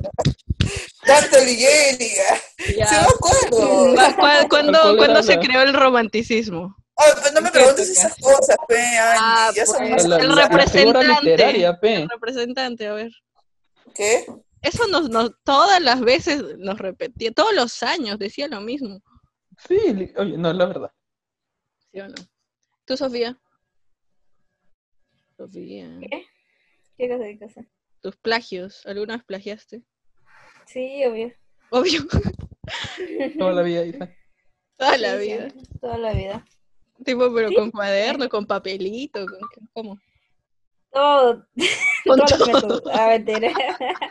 [1.45, 2.09] Ligeri.
[2.77, 2.87] Ya.
[2.87, 3.57] Sí me acuerdo.
[3.59, 6.75] ¿Cu- cu- ¿Cuándo, ¿Cuál era cuándo se la- creó el romanticismo?
[6.97, 9.89] Ay, pero no me ¿En qué preguntes esas cosas, pe, Angie, Ah, ya son pues.
[9.91, 11.07] más- La, el la- la representante.
[11.23, 11.95] literaria, pe.
[11.95, 13.11] El representante, a ver.
[13.95, 14.25] ¿Qué?
[14.61, 19.01] Eso nos, nos, todas las veces nos repetía, todos los años decía lo mismo.
[19.67, 19.77] Sí,
[20.17, 20.91] oye, no, la verdad.
[21.91, 22.15] ¿Sí o no?
[22.85, 23.37] ¿Tú, Sofía?
[25.37, 25.97] Sofía.
[26.01, 26.25] ¿Qué?
[26.97, 27.65] ¿Qué cosa, qué cosa?
[28.01, 28.85] ¿Tus plagios?
[28.85, 29.83] ¿Alguna vez plagiaste?
[30.65, 31.33] Sí, obvio.
[31.71, 32.01] Obvio,
[33.37, 34.13] Toda la vida, Isa.
[34.77, 35.49] toda la Sí, vida.
[35.49, 36.45] siempre, Toda la vida.
[37.05, 37.55] Tipo, pero Sí.
[37.55, 39.99] con cuaderno, con papelito, con ¿cómo?
[40.91, 41.45] Todo.
[42.07, 42.45] Con todo.
[42.45, 42.81] métodos.
[42.91, 43.51] Ah, mentira.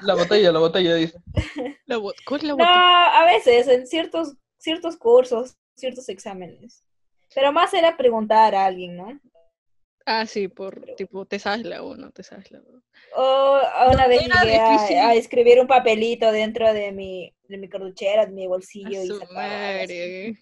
[0.02, 1.18] La botella, la botella, dice.
[1.86, 3.18] La bot- ¿Cuál es la No, botella?
[3.20, 6.84] a veces, en ciertos, ciertos cursos, ciertos exámenes.
[7.34, 9.20] Pero más era preguntar a alguien, ¿no?
[10.06, 12.82] Ah, sí, por tipo, te sabes la uno, te sabes la dos.
[13.14, 17.68] O a una vez llegué a, a escribir un papelito dentro de mi, de mi
[17.68, 20.34] cartuchera, de mi A bolsillo y su madre.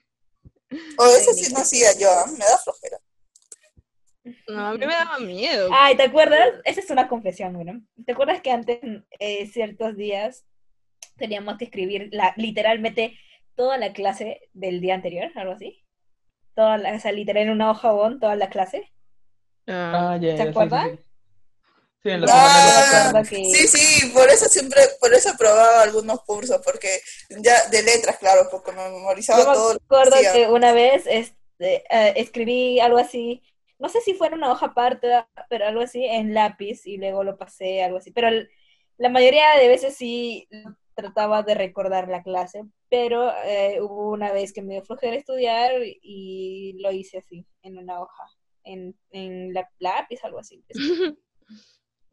[0.99, 2.27] O eso sí no hacía yo, ¿ah?
[2.31, 2.99] me da flojera.
[4.49, 5.71] No, a mí me daba miedo.
[5.73, 6.49] Ay, ¿te acuerdas?
[6.65, 7.81] Esa es una confesión, ¿no?
[8.05, 8.81] ¿Te acuerdas que antes,
[9.19, 10.45] eh, ciertos días,
[11.17, 13.19] teníamos que escribir la, literalmente
[13.55, 15.85] toda la clase del día anterior, algo así?
[16.55, 18.93] Toda la, o sea, literal en una hoja bon, toda la clase.
[19.67, 21.07] Ah, Ah, ya, ¿Se ya, sí, sí, sí.
[22.03, 23.45] Sí, en la Ah, me que...
[23.45, 28.49] Sí, sí, por eso siempre, por eso aprobaba algunos cursos, porque ya de letras, claro,
[28.51, 32.81] porque me memorizaba Yo me todo lo que acuerdo que una vez este, eh, escribí
[32.81, 33.43] algo así,
[33.79, 35.09] no sé si fue en una hoja aparte,
[35.49, 38.11] pero algo así, en lápiz, y luego lo pasé, algo así.
[38.12, 38.29] Pero
[38.99, 40.49] la mayoría de veces sí
[40.95, 45.73] trataba de recordar la clase, pero eh, hubo una vez que me dio flojera estudiar
[46.03, 48.25] y lo hice así, en una hoja,
[48.65, 50.65] en, en la, lápiz, algo así.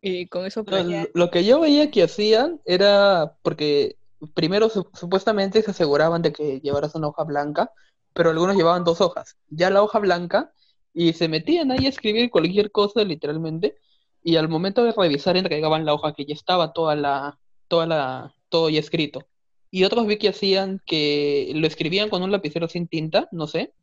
[0.02, 3.97] y con eso lo- lo que yo veía que hacían era porque
[4.34, 7.71] primero su- supuestamente se aseguraban de que llevaras una hoja blanca,
[8.13, 9.38] pero algunos llevaban dos hojas.
[9.49, 10.52] Ya la hoja blanca
[10.93, 13.75] y se metían ahí a escribir cualquier cosa literalmente
[14.23, 18.34] y al momento de revisar entregaban la hoja que ya estaba toda la toda la
[18.49, 19.27] todo ya escrito.
[19.71, 23.73] Y otros vi que hacían que lo escribían con un lapicero sin tinta, no sé,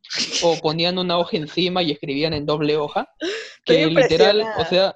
[0.41, 3.09] o ponían una hoja encima y escribían en doble hoja,
[3.65, 4.95] que Estoy literal, o sea,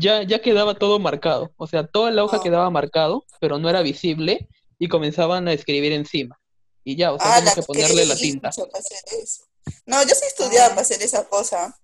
[0.00, 1.52] ya, ya quedaba todo marcado.
[1.56, 2.42] O sea, toda la hoja Oh.
[2.44, 4.46] quedaba marcado, pero no era visible,
[4.78, 6.38] y comenzaban a escribir encima.
[6.84, 8.50] Y ya, o sea, Ah, que ponerle la tinta.
[8.50, 8.68] eso.
[9.86, 11.78] No, yo sí estudiaba para hacer esa cosa.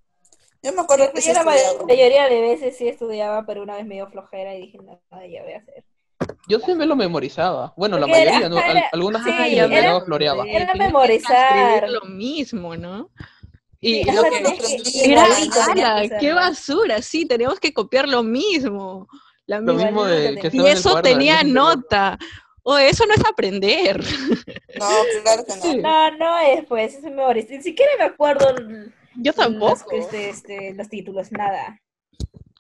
[0.63, 1.87] Yo me acuerdo que sí Yo la ma- estudiaba.
[1.87, 5.27] mayoría de veces sí estudiaba, pero una vez me dio flojera y dije, no, no,
[5.27, 5.85] ya voy a hacer.
[6.49, 7.73] Yo siempre lo memorizaba.
[7.77, 8.59] Bueno, la era- mayoría, ¿no?
[8.59, 10.45] Al- algunas sí, veces a era- agregaba, floreaba.
[10.47, 11.89] Era memorizar.
[11.89, 13.11] lo mismo, ¿no?
[13.81, 15.27] Y Sí, lo que Era
[15.75, 19.09] era, qué basura, sí, teníamos que copiar lo mismo.
[19.47, 20.51] La Lo mismo de que.
[20.53, 22.17] Y eso tenía nota.
[22.65, 24.01] O eso no es aprender.
[24.75, 24.89] No,
[25.23, 25.63] claro que no.
[25.63, 25.77] Sí.
[25.79, 27.45] No, no es, pues, es memoria.
[27.49, 28.55] Ni siquiera me acuerdo
[29.17, 29.93] Yo los, tampoco.
[29.93, 31.79] este, este, los títulos, nada.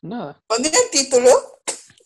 [0.02, 0.38] Nada.
[0.46, 1.28] Ponían título.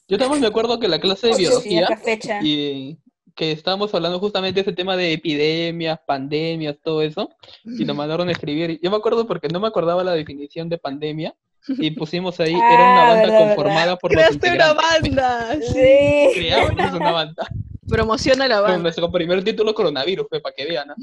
[0.08, 2.38] Yo también me acuerdo que la clase de Oye, biología fecha.
[2.40, 2.98] y
[3.34, 7.28] que estábamos hablando justamente de ese tema de epidemias, pandemias, todo eso,
[7.64, 8.78] y nos mandaron a escribir.
[8.80, 11.34] Yo me acuerdo porque no me acordaba la definición de pandemia
[11.66, 15.14] y pusimos ahí, era una Ah, banda verdad, conformada por los Creaste una integrantes.
[15.16, 15.58] banda.
[15.72, 16.30] Sí.
[16.34, 17.48] Creamos una banda.
[17.88, 18.78] Promociona la banda.
[18.78, 20.88] nuestro primer título coronavirus, fue para que vean.
[20.88, 20.94] ¿no?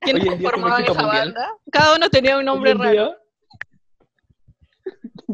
[0.00, 1.32] ¿Quiénes éxito esa mundial.
[1.34, 1.54] banda?
[1.70, 3.16] Cada uno tenía un nombre raro.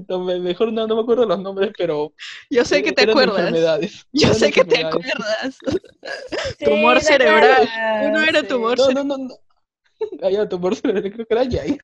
[0.09, 2.13] No, me- mejor no, no me acuerdo los nombres, pero
[2.51, 3.39] Yo sé que te acuerdas.
[3.39, 4.07] enfermedades.
[4.13, 5.57] Yo sé que te acuerdas.
[6.59, 7.69] Sí, Tumor ¿te cerebral.
[8.05, 8.47] Uno era Sí.
[8.47, 9.35] tumor No, no, no, no.
[10.23, 11.79] Ah, ya, tumor cerebral, creo que era Jay.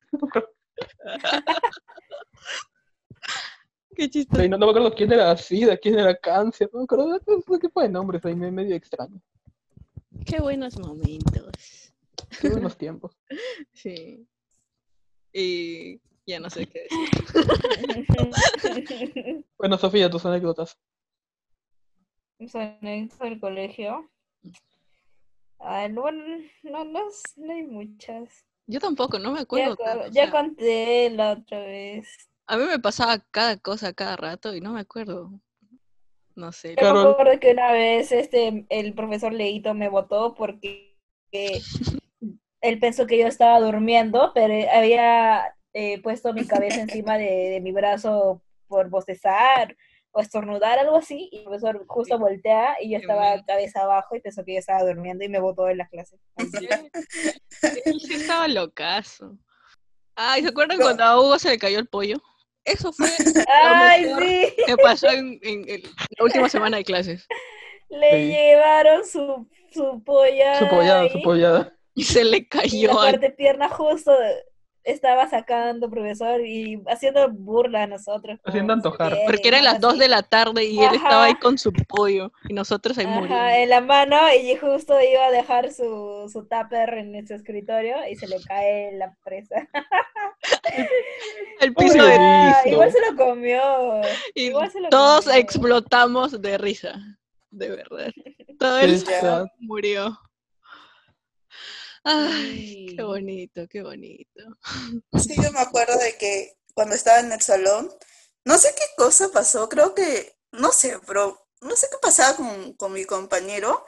[3.95, 4.41] Qué chistoso.
[4.47, 7.59] No, no me acuerdo quién era SIDA, quién era cáncer, no me acuerdo de qué
[7.59, 9.19] tipo de nombres ahí me- medio extraño.
[10.25, 11.93] Qué buenos momentos.
[12.39, 13.15] Qué buenos tiempos.
[13.73, 14.27] Sí.
[15.33, 17.09] Y ya no sé qué decir.
[19.57, 20.77] Bueno, Sofía, tus anécdotas.
[22.47, 24.09] Son en el colegio.
[25.59, 26.83] Ah, no, no, no,
[27.37, 28.45] no hay muchas.
[28.67, 29.75] Yo tampoco, no me acuerdo.
[29.77, 32.07] co- tanto, o ya sea, conté la otra vez.
[32.47, 35.31] A mí me pasaba cada cosa cada rato y no me acuerdo.
[36.35, 36.75] No sé.
[36.81, 40.97] Yo me acuerdo que una vez este, el profesor Leito me votó porque
[41.31, 41.61] eh,
[42.61, 47.61] él pensó que yo estaba durmiendo, pero había eh, puesto mi cabeza encima de, de
[47.61, 49.75] mi brazo por bostezar
[50.15, 53.43] o estornudar, algo así, y el profesor justo voltea y yo Qué estaba bueno.
[53.47, 56.17] cabeza abajo y pensó que yo estaba durmiendo y me votó en la clase.
[56.35, 56.67] Así.
[57.85, 59.37] Él sí estaba locazo.
[60.15, 60.83] Ay, ¿se acuerdan No.
[60.85, 62.17] cuando a Hugo se le cayó el pollo?
[62.65, 63.07] Eso fue
[63.47, 64.53] ¡Ay, mejor sí!
[64.65, 65.81] que pasó en, en- en
[66.17, 67.27] la última semana de clases.
[67.89, 68.27] Le Sí.
[68.31, 71.75] llevaron su, su polla Su pollada, su pollada.
[71.95, 72.99] Y se le y la cayó.
[73.01, 74.11] al- parte pierna justo
[74.83, 78.39] estaba sacando profesor y haciendo burla a nosotros.
[78.43, 79.17] Haciendo antojar.
[79.25, 79.99] Porque eran las 2 así.
[79.99, 83.37] de la tarde y él estaba ahí con su pollo y nosotros ahí muriendo.
[83.37, 88.15] En la mano y justo iba a dejar su, su tupper en su escritorio y
[88.15, 89.67] se le cae la presa.
[91.61, 92.17] El piso de...
[92.19, 94.01] Ah, igual se lo comió.
[94.33, 95.39] Y igual se lo todos comió.
[95.39, 96.99] explotamos de risa.
[97.51, 98.11] De verdad.
[98.59, 99.03] Todo el
[99.59, 100.17] murió.
[102.03, 104.41] Ay, qué bonito, qué bonito.
[105.19, 107.91] Sí, yo me acuerdo de que cuando estaba en el salón,
[108.45, 112.73] no sé qué cosa pasó, creo que, no sé, pero no sé qué pasaba con,
[112.73, 113.85] con mi compañero,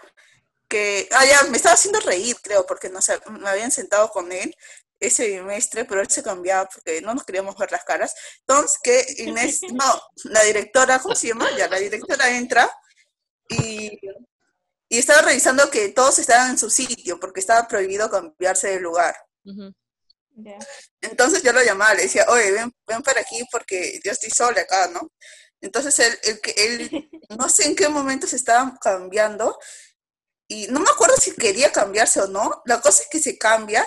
[0.67, 4.31] que, ah, ya, me estaba haciendo reír, creo, porque no sé, me habían sentado con
[4.31, 4.55] él
[4.99, 8.15] ese bimestre, pero él se cambiaba porque no nos queríamos ver las caras.
[8.39, 11.49] Entonces, que Inés, no, la directora, ¿cómo se llama?
[11.57, 12.71] Ya, la directora entra
[13.49, 13.99] y,
[14.95, 19.13] y estaba revisando que todos estaban en su sitio, porque estaba prohibido cambiarse de lugar.
[21.01, 24.61] Entonces yo lo llamaba, le decía, oye, ven, ven para aquí porque yo estoy sola
[24.61, 25.11] acá, ¿no?
[25.61, 29.57] Entonces él, él, que- él, no sé en qué momento se estaba cambiando
[30.47, 32.61] y no me acuerdo si quería cambiarse o no.
[32.65, 33.85] La cosa es que se cambia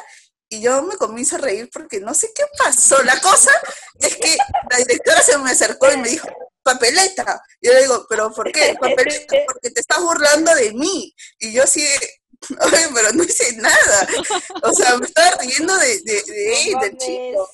[0.50, 3.02] y yo me comienzo a reír porque no sé qué pasó.
[3.02, 3.52] La cosa
[4.00, 4.36] es que
[4.70, 6.28] la directora se me acercó y me dijo,
[6.72, 7.42] papeleta.
[7.60, 8.74] Yo le digo, ¿pero por qué?
[8.80, 11.14] Papeleta, porque te estás burlando de mí.
[11.38, 11.84] Y yo así,
[12.60, 14.08] oye, pero no hice nada.
[14.62, 17.50] O sea, me estaba riendo de, de, de él, del chico.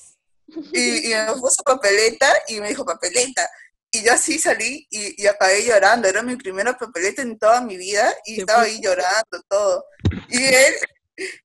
[0.73, 3.49] Y, y me puso papeleta y me dijo papeleta.
[3.91, 6.07] Y yo así salí y, y acabé llorando.
[6.07, 9.85] Era mi primera papeleta en toda mi vida y estaba ahí llorando todo.
[10.29, 10.75] Y él,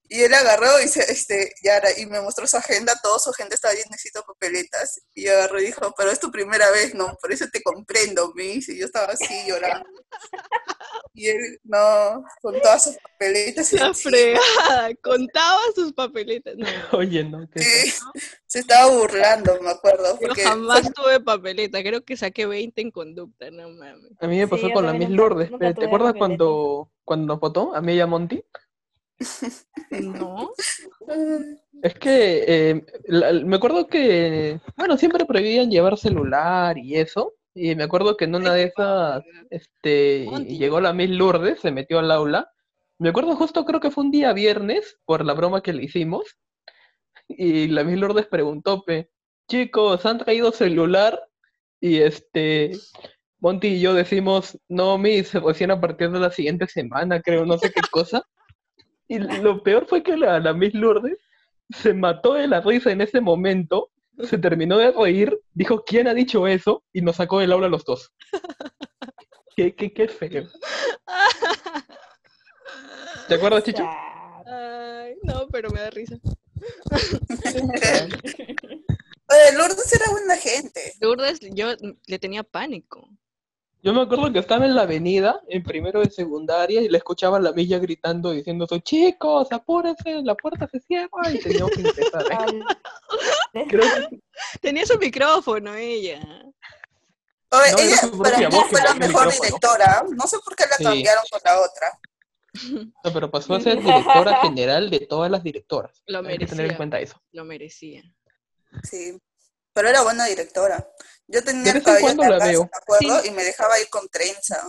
[0.09, 3.31] y él agarró y, se, este, y, ahora- y me mostró su agenda, todo su
[3.31, 5.01] agenda estaba bien, necesito papeletas.
[5.15, 7.17] Y agarró y dijo, pero es tu primera vez, ¿no?
[7.21, 8.69] Por eso te comprendo, Miss.
[8.69, 9.89] Y yo estaba así llorando.
[11.15, 13.73] Y él, no, con todas sus papeletas.
[13.75, 14.91] La fregada.
[15.03, 16.55] Contaba sus papeletas.
[16.57, 16.67] No,
[16.99, 17.93] Oye, no, qué Sí,
[18.47, 20.15] se estaba burlando, me acuerdo.
[20.21, 21.81] yo Porque jamás tuve papeleta.
[21.83, 24.11] Creo que saqué 20 en conducta, no mames.
[24.21, 25.49] A mí me Sí, pasó yo con la Miss Lourdes.
[25.51, 25.79] ¿Te acuerdas
[26.13, 26.19] papeleta.
[26.19, 28.43] cuando, cuando nos votó a mí y a Monty?
[29.91, 30.51] No.
[31.83, 37.35] Es que eh, la- me acuerdo que, bueno, siempre prohibían llevar celular y eso.
[37.55, 41.99] Y me acuerdo que en una de esas, este, llegó la Miss Lourdes, se metió
[41.99, 42.51] al aula.
[42.99, 46.39] Me acuerdo justo, creo que fue un día viernes, por la broma que le hicimos.
[47.29, 49.11] Y la Miss Lourdes preguntó, pe,
[49.49, 51.21] chicos, ¿han traído celular?
[51.81, 52.73] Y este,
[53.39, 57.59] Monty y yo decimos, no, Miss, recién a partir de la siguiente semana, creo, no
[57.59, 58.23] sé qué cosa.
[59.11, 61.19] Y lo peor fue que la, la Miss Lourdes
[61.69, 63.91] se mató de la risa en ese momento,
[64.23, 66.85] se terminó de reír, dijo, ¿quién ha dicho eso?
[66.93, 68.13] Y nos sacó del aula a los dos.
[69.57, 70.49] Qué, qué, qué feo.
[73.29, 73.85] ¿Te acuerdas, Chicho?
[74.47, 76.17] Ay, no, pero me da risa.
[79.55, 80.95] Lourdes era buena gente.
[81.01, 81.75] Lourdes, yo
[82.07, 83.11] le tenía pánico.
[83.83, 87.39] Yo me acuerdo que estaba en la avenida, en primero de secundaria, y le escuchaba
[87.39, 92.23] a la milla gritando, diciendo, chicos, apúrense, la puerta se cierra, y teníamos que empezar.
[92.31, 92.37] ¿eh?
[93.55, 94.21] al- Creo que
[94.61, 96.21] Tenía su micrófono ella.
[97.53, 100.05] Oye, No, era ella para mí fue la mejor directora.
[100.15, 100.85] No sé por qué la Sí.
[100.85, 102.93] cambiaron con la otra.
[103.05, 106.03] No, pero pasó a ser directora general de todas las directoras.
[106.07, 106.77] Lo Hay que tener en merecía.
[106.77, 107.21] cuenta eso.
[107.33, 108.03] Lo merecía.
[108.83, 109.19] Sí.
[109.73, 110.89] Pero era buena directora.
[111.29, 112.63] Yo tenía De el vez en la veo.
[112.65, 113.29] me acuerdo, Sí.
[113.29, 114.63] y me dejaba ir con trenza.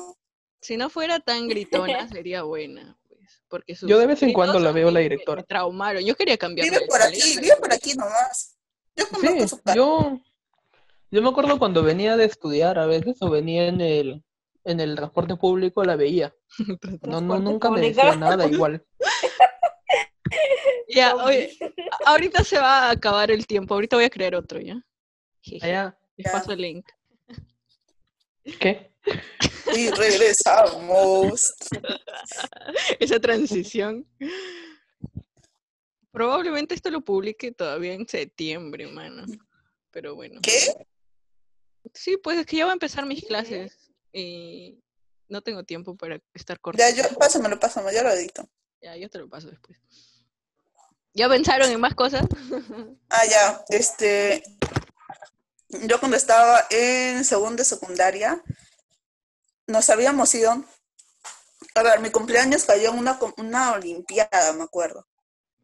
[0.61, 2.97] Si no fuera tan gritona, sería buena.
[3.07, 5.41] Pues, porque sus Yo de vez en cuando la veo la directora.
[5.41, 6.03] Me traumaron.
[6.05, 6.69] Yo quería cambiar.
[6.69, 8.55] Vive por aquí, vive por aquí nomás.
[8.95, 10.19] Yo conozco Sí, su yo,
[11.09, 14.23] yo me acuerdo cuando venía de estudiar a veces o venía en el,
[14.65, 16.35] en el transporte público, la veía.
[17.01, 18.01] No, no, nunca me público.
[18.03, 18.85] decía nada igual.
[20.87, 21.57] Ya, oye,
[22.05, 23.73] a- ahorita se va a acabar el tiempo.
[23.73, 24.81] Ahorita voy a crear otro, ¿ya?
[25.61, 26.31] Allá, Les Ya.
[26.31, 26.87] paso el link.
[28.59, 28.91] ¿qué?
[29.75, 31.53] Y regresamos.
[32.99, 34.05] Esa transición.
[36.11, 39.25] Probablemente esto lo publique todavía en septiembre, mano.
[39.91, 40.39] Pero bueno.
[40.43, 40.59] ¿Qué?
[41.93, 44.77] Sí, pues es que ya voy a empezar mis clases y
[45.29, 46.95] no tengo tiempo para estar Ya, cortando.
[47.01, 48.47] yo, pásamelo, pásamelo, ya lo edito.
[48.81, 49.77] Ya, yo te lo paso después.
[51.13, 52.25] ¿Ya pensaron en más cosas?
[53.09, 54.43] Ah, ya, este,
[55.83, 58.43] yo cuando estaba en segundo de secundaria,
[59.67, 60.63] nos habíamos ido,
[61.75, 65.07] a ver, mi cumpleaños cayó en una, una olimpiada, me acuerdo.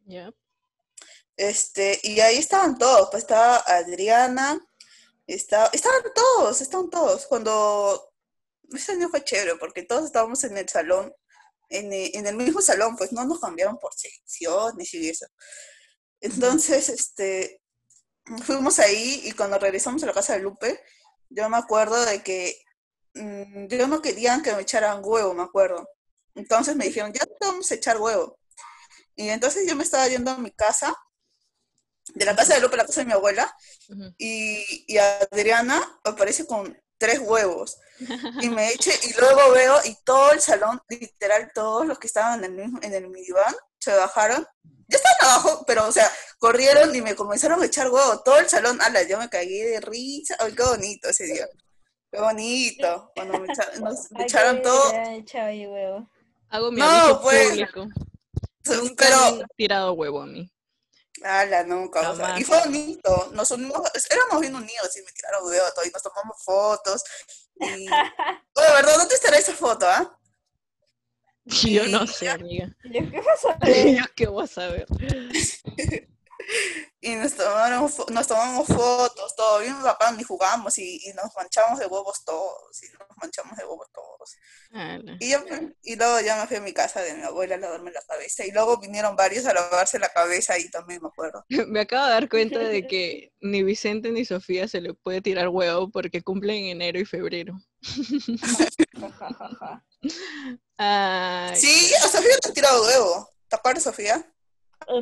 [0.05, 0.31] Ya.
[1.35, 4.59] Este, y ahí estaban todos, pues estaba Adriana,
[5.27, 7.27] estaba, estaban todos, estaban todos.
[7.27, 8.11] Cuando
[8.73, 11.13] ese año fue chévere, porque todos estábamos en el salón,
[11.69, 15.27] en, e- en el mismo salón, pues no nos cambiaron por secciones y eso.
[16.21, 17.61] Entonces, este,
[18.43, 20.81] fuimos ahí y cuando regresamos a la casa de Lupe,
[21.29, 22.57] yo me acuerdo de que
[23.13, 25.87] mm, yo no querían que me echaran huevo, me acuerdo.
[26.35, 28.39] Entonces me dijeron, ya te vamos a echar huevo.
[29.15, 30.95] Y entonces yo me estaba yendo a mi casa,
[32.13, 33.53] de la casa de Lupe a la casa de mi abuela,
[34.17, 37.77] y, y Adriana aparece con tres huevos.
[38.41, 42.43] Y me eche, y luego veo, y todo el salón, literal, todos los que estaban
[42.43, 44.45] en el, mismo, en el minivan, se bajaron.
[44.87, 46.09] Ya estaban abajo, pero, o sea,
[46.39, 48.21] corrieron y me comenzaron a echar huevo.
[48.23, 50.35] Todo el salón, ala, yo me caí de risa.
[50.39, 51.47] Ay, qué bonito ese día.
[52.11, 53.11] Qué bonito.
[53.15, 54.91] Cuando me, echa- nos- me echaron todo.
[54.91, 56.09] bien, echado ahí, huevo.
[56.49, 57.87] Hago mi No, aviso pues, público.
[58.65, 60.49] Nunca Pero, me han tirado huevo a mí.
[61.23, 62.09] ala, nunca.
[62.11, 63.29] o sea, y fue bonito.
[63.33, 65.85] Nos unimos, éramos bien unidos y me tiraron huevo todo.
[65.85, 67.03] Y nos tomamos fotos.
[67.59, 67.87] Y,
[68.55, 68.97] ¿verdad?
[68.97, 70.16] ¿Dónde estará esa foto, ah?
[71.47, 72.75] Yo no sé, amiga.
[72.83, 73.55] Yo, ¿Qué pasó?
[73.65, 74.85] Yo qué voy a saber.
[76.99, 81.79] Y nos tomaron, nos tomamos fotos, todo bien bacán, y jugamos y, y nos manchamos
[81.79, 84.35] de huevos todos, y nos manchamos de huevos todos.
[85.19, 85.39] Y, yo
[85.83, 88.45] y luego ya me fui a mi casa de mi abuela a lavarme la cabeza,
[88.45, 91.45] y luego vinieron varios a lavarse la cabeza ahí también, me acuerdo.
[91.67, 95.49] Me acabo de dar cuenta de que ni Vicente ni Sofía se le puede tirar
[95.49, 97.57] huevo porque cumplen en enero y febrero.
[100.77, 103.29] Ay, Sí, a Sofía te ha tirado huevo.
[103.47, 104.25] ¿Te acuerdas, Sofía?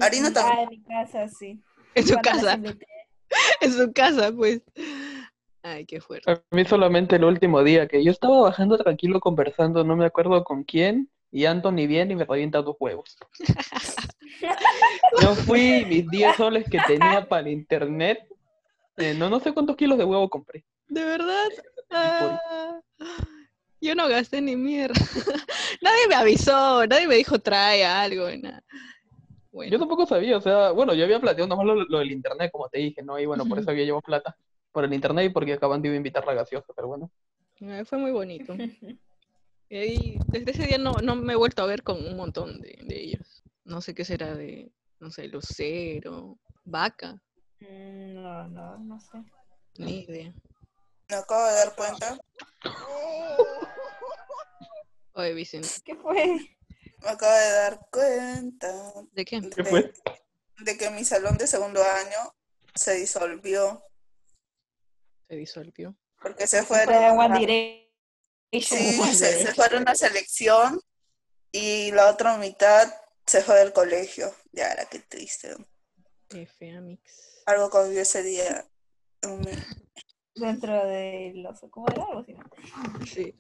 [0.02, 0.60] Harina también.
[0.60, 1.62] En mi casa, sí.
[1.96, 2.60] en su casa,
[3.62, 4.62] en su casa, pues.
[5.64, 6.32] Ay, qué fuerte.
[6.32, 10.44] A mí solamente el último día que yo estaba bajando tranquilo conversando, no me acuerdo
[10.44, 13.18] con quién, y Anthony viene y me revienta dos huevos.
[15.22, 18.20] Yo fui mis 10 soles que tenía para internet.
[18.98, 20.64] eh, no, no sé cuántos kilos de huevo compré.
[20.88, 21.48] ¿De verdad?
[21.90, 22.80] Ah,
[23.86, 24.96] yo no gasté ni mierda.
[25.82, 28.30] nadie me avisó, nadie me dijo trae algo.
[28.38, 28.64] Nada.
[29.72, 32.68] Yo tampoco sabía, o sea, bueno, yo había plateado nomás lo, lo del internet, como
[32.68, 33.18] te dije, ¿no?
[33.18, 34.36] Y bueno, por eso había llevado plata.
[34.72, 37.10] Por el internet y porque acaban de invitar la gaseosa, pero bueno.
[37.62, 38.56] ay, fue muy bonito.
[39.68, 42.62] Y ahí, desde ese día no, no me he vuelto a ver con un montón
[42.62, 43.42] de, de ellos.
[43.64, 47.20] No sé qué será de, no sé, Lucero, Vaca,
[47.62, 49.24] Mm, No, no, no sé.
[49.80, 50.32] ni idea.
[51.10, 52.18] Me acabo de dar cuenta,
[55.14, 56.26] Oye, Vicente, ¿Qué fue?
[57.02, 58.74] me acabo de dar cuenta
[59.14, 59.42] ¿de qué?
[59.56, 59.94] ¿Qué fue?
[60.60, 62.36] de que mi salón de segundo año
[62.74, 63.84] se disolvió
[65.28, 65.96] Se disolvió.
[66.22, 67.86] porque se Fue fueron One a- Direction.
[68.80, 70.82] Sí, One se, se fueron a selección
[71.52, 72.94] y la otra mitad
[73.26, 74.34] se fue del colegio.
[74.52, 75.56] Ya era qué triste.
[76.30, 77.42] Qué fea mix.
[77.46, 78.66] Algo cambió ese día.
[80.36, 81.60] Dentro de los...
[81.70, 82.04] ¿Cómo era?
[82.04, 82.26] Algo.
[83.06, 83.34] Sí.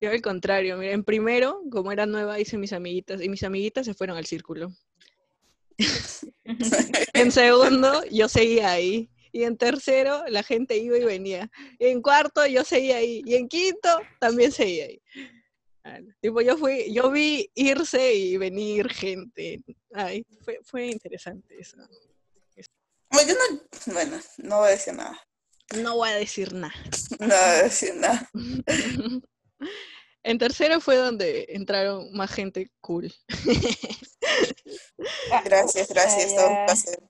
[0.00, 3.86] Yo al contrario, mira, en primero, como era nueva, hice mis amiguitas y mis amiguitas
[3.86, 4.72] se fueron al círculo.
[7.12, 9.10] En segundo, yo seguía ahí.
[9.32, 11.50] Y en tercero, la gente iba y venía.
[11.78, 13.22] Y en cuarto, yo seguía ahí.
[13.26, 15.02] Y en quinto, también seguía ahí.
[15.84, 19.62] Ah, Tipo, yo fui, yo vi irse y venir gente.
[19.92, 21.76] Ay, fue, fue interesante eso.
[23.10, 25.27] Bueno, yo no, bueno, no voy a decir nada.
[25.76, 26.74] No voy a decir nada.
[27.20, 28.30] No voy a decir nada.
[30.24, 33.10] En tercero fue donde entraron más gente cool.
[35.32, 36.34] Ah, Gracias, gracias.
[36.34, 37.02] todo un placer.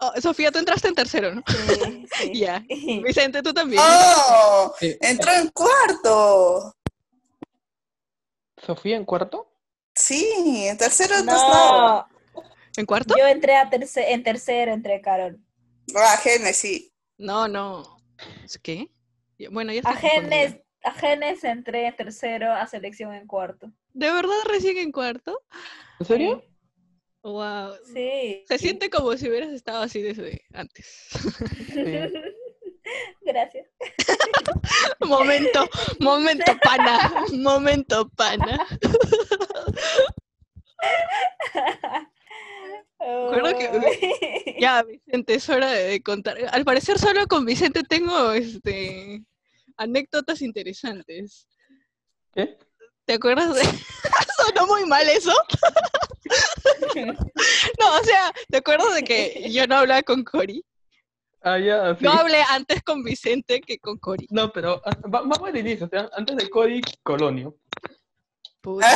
[0.00, 1.42] Oh, Sofía, tú entraste en tercero, ¿no?
[1.46, 2.32] Sí, sí.
[2.38, 2.64] Ya.
[3.04, 3.80] Vicente, tú también.
[3.84, 4.74] ¡Oh!
[4.80, 4.96] Sí.
[5.00, 6.74] Entró en cuarto.
[8.64, 9.52] ¿Sofía en cuarto?
[9.94, 12.08] Sí, en tercero no
[12.76, 13.14] ¿En cuarto?
[13.16, 15.38] yo entré a terce- en tercero, entré Carol.
[15.94, 16.90] Ah, Génesis.
[17.16, 17.95] No, no.
[18.62, 18.90] ¿Qué?
[19.50, 20.38] Bueno, ya A estoy confundida.
[20.38, 23.70] Genes, a Genes entré en tercero, a selección en cuarto.
[23.92, 25.42] ¿De verdad recién en cuarto?
[26.00, 26.44] ¿En serio?
[27.22, 27.74] Wow.
[27.92, 28.44] Sí.
[28.46, 31.08] Se siente como si hubieras estado así desde antes.
[33.22, 33.66] Gracias.
[35.00, 38.64] momento, momento pana, momento pana.
[42.98, 46.36] Recuerdo que- Ya, Vicente, es hora de, contar.
[46.50, 49.22] Al parecer solo con Vicente tengo este
[49.76, 51.46] anécdotas interesantes.
[52.32, 52.56] ¿Qué?
[53.04, 53.62] ¿Te acuerdas de...?
[54.36, 55.32] Sonó muy mal eso.
[56.96, 60.64] No, o sea, ¿te acuerdas de que yo no hablaba con Cory?
[61.42, 62.04] Ah, ya, sí.
[62.04, 64.26] Yo hablé antes con Vicente que con Cory.
[64.30, 67.56] No, pero ah, va- vamos al inicio, o sea, antes de Cody, Colonio.
[68.60, 68.88] Puta.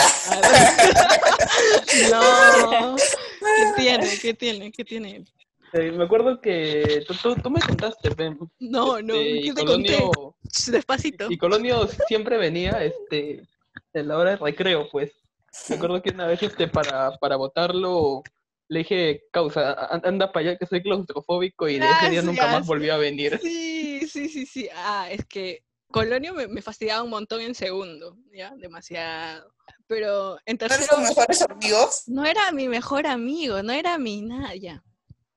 [2.10, 2.96] No.
[2.96, 4.18] ¿Qué tiene?
[4.18, 4.72] ¿Qué tiene?
[4.72, 5.24] ¿Qué tiene?
[5.72, 8.38] Eh, me acuerdo que tú, tú, tú me contaste, Pem.
[8.58, 9.98] No, no, este, ¿qué y te conté?
[9.98, 11.30] Colonio, Ch, Despacito.
[11.30, 13.42] y Colonio siempre venía este,
[13.92, 15.12] en la hora de recreo, pues.
[15.68, 18.22] Me acuerdo que una vez este, para, para votarlo
[18.68, 22.50] le dije, causa, anda para allá que soy claustrofóbico y de ese día nunca más
[22.50, 22.66] Gracias.
[22.68, 23.38] volvió a venir.
[23.42, 24.68] Sí, sí, sí, sí.
[24.72, 28.54] Ah, es que Colonio me, me fastidiaba un montón en segundo, ¿ya?
[28.56, 29.52] Demasiado.
[29.88, 32.02] Pero en ¿No tercero tus mejores amigos?
[32.06, 34.84] no era mi mejor amigo, no era mi nada, ya.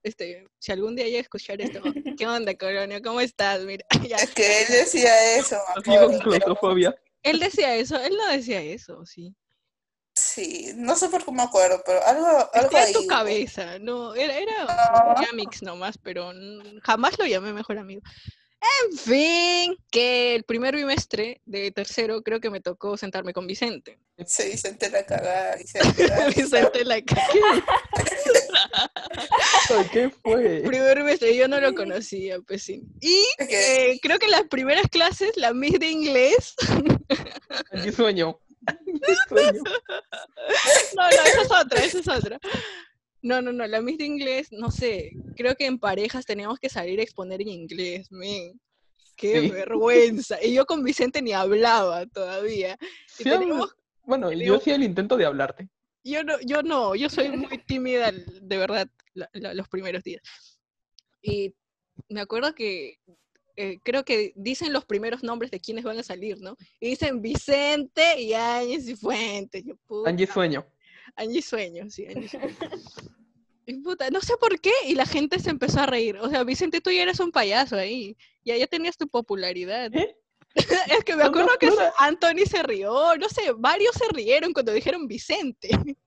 [0.03, 1.81] Este, si algún día llega a escuchar esto,
[2.19, 3.01] ¿qué onda, Colonio?
[3.01, 3.61] ¿Cómo estás?
[3.61, 4.17] Mira, ya.
[4.17, 5.57] Es que él decía eso,
[6.21, 6.95] claustrofobia.
[7.23, 9.33] Él decía eso, él no decía eso, sí.
[10.15, 14.37] Sí, no sé por qué me acuerdo, pero algo, algo en tu cabeza, no, era,
[14.37, 15.15] era Ah.
[15.17, 16.31] un Yamix nomás, pero
[16.83, 18.01] jamás lo llamé mejor amigo.
[18.85, 23.99] En fin, que el primer bimestre de tercero creo que me tocó sentarme con Vicente.
[24.25, 25.57] Se Vicente la cagada.
[25.57, 26.27] la cagada.
[26.29, 27.27] Vicente la ca-
[29.69, 30.61] Ay, ¿Qué fue?
[30.65, 32.83] primer bimestre yo no lo conocía, pues sí.
[33.01, 36.55] Y eh, creo que en las primeras clases, la Miss de inglés,
[37.83, 38.39] Mi sueño.
[38.85, 38.99] Mi
[39.29, 39.61] sueño.
[40.95, 42.39] no, no, esa es otra, esa es otra.
[43.23, 46.67] No, no, no, la Miss de inglés, no sé, creo que en parejas teníamos que
[46.69, 48.59] salir a exponer en inglés, men.
[49.15, 49.49] Qué Sí.
[49.49, 50.43] vergüenza.
[50.43, 52.77] Y yo con Vicente ni hablaba todavía.
[53.07, 53.23] Sí,
[54.05, 55.69] Bueno, yo hacía el intento de hablarte.
[56.03, 60.21] yo no, yo no, yo soy muy tímida, de verdad, la- la- los primeros días.
[61.21, 61.53] Y
[62.09, 62.97] me acuerdo que
[63.55, 66.57] eh, creo que dicen los primeros nombres de quienes van a salir, ¿no?
[66.79, 69.63] Y dicen Vicente y Áñez y Fuentes.
[69.63, 70.65] Yo, Angie Sueño.
[71.15, 72.55] Angie Sueño, sí, Angie Sueño.
[73.65, 76.17] Y puta, no sé por qué, y la gente se empezó a reír.
[76.17, 78.17] O sea, Vicente, tú ya eres un payaso ahí.
[78.43, 79.93] Ya, ya tenías tu popularidad.
[79.95, 80.17] ¿Eh?
[80.99, 85.07] Es que me acuerdo que Anthony se rió, no sé, varios se rieron cuando dijeron
[85.07, 85.69] Vicente.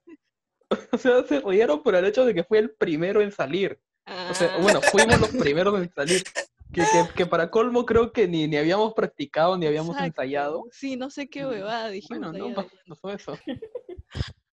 [0.90, 3.78] O sea, se rieron por el hecho de que fue el primero en salir.
[4.04, 6.24] O sea, Ah, bueno, fuimos los primeros en salir.
[6.72, 10.22] Que, que, que para colmo creo que ni, ni habíamos practicado ni habíamos exacto.
[10.22, 10.64] ensayado.
[10.72, 12.32] Sí, no sé qué huevada dijimos.
[12.32, 12.68] Bueno, no allá.
[12.88, 13.38] pasó eso.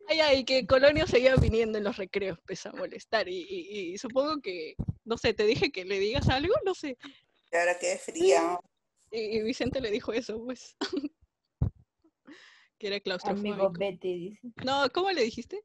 [0.09, 3.27] Ay, ay, que Colonio seguía viniendo en los recreos, empezó a molestar.
[3.29, 4.75] Y, y- y supongo que,
[5.05, 6.97] no sé, te dije que le digas algo, no sé.
[7.51, 8.59] Y ahora que fría.
[9.11, 10.75] Y, y Vicente le dijo eso, pues.
[12.77, 13.71] que era Amigo claustrofóbico.
[13.71, 14.47] Betty, dice.
[14.65, 15.63] No, ¿cómo le dijiste?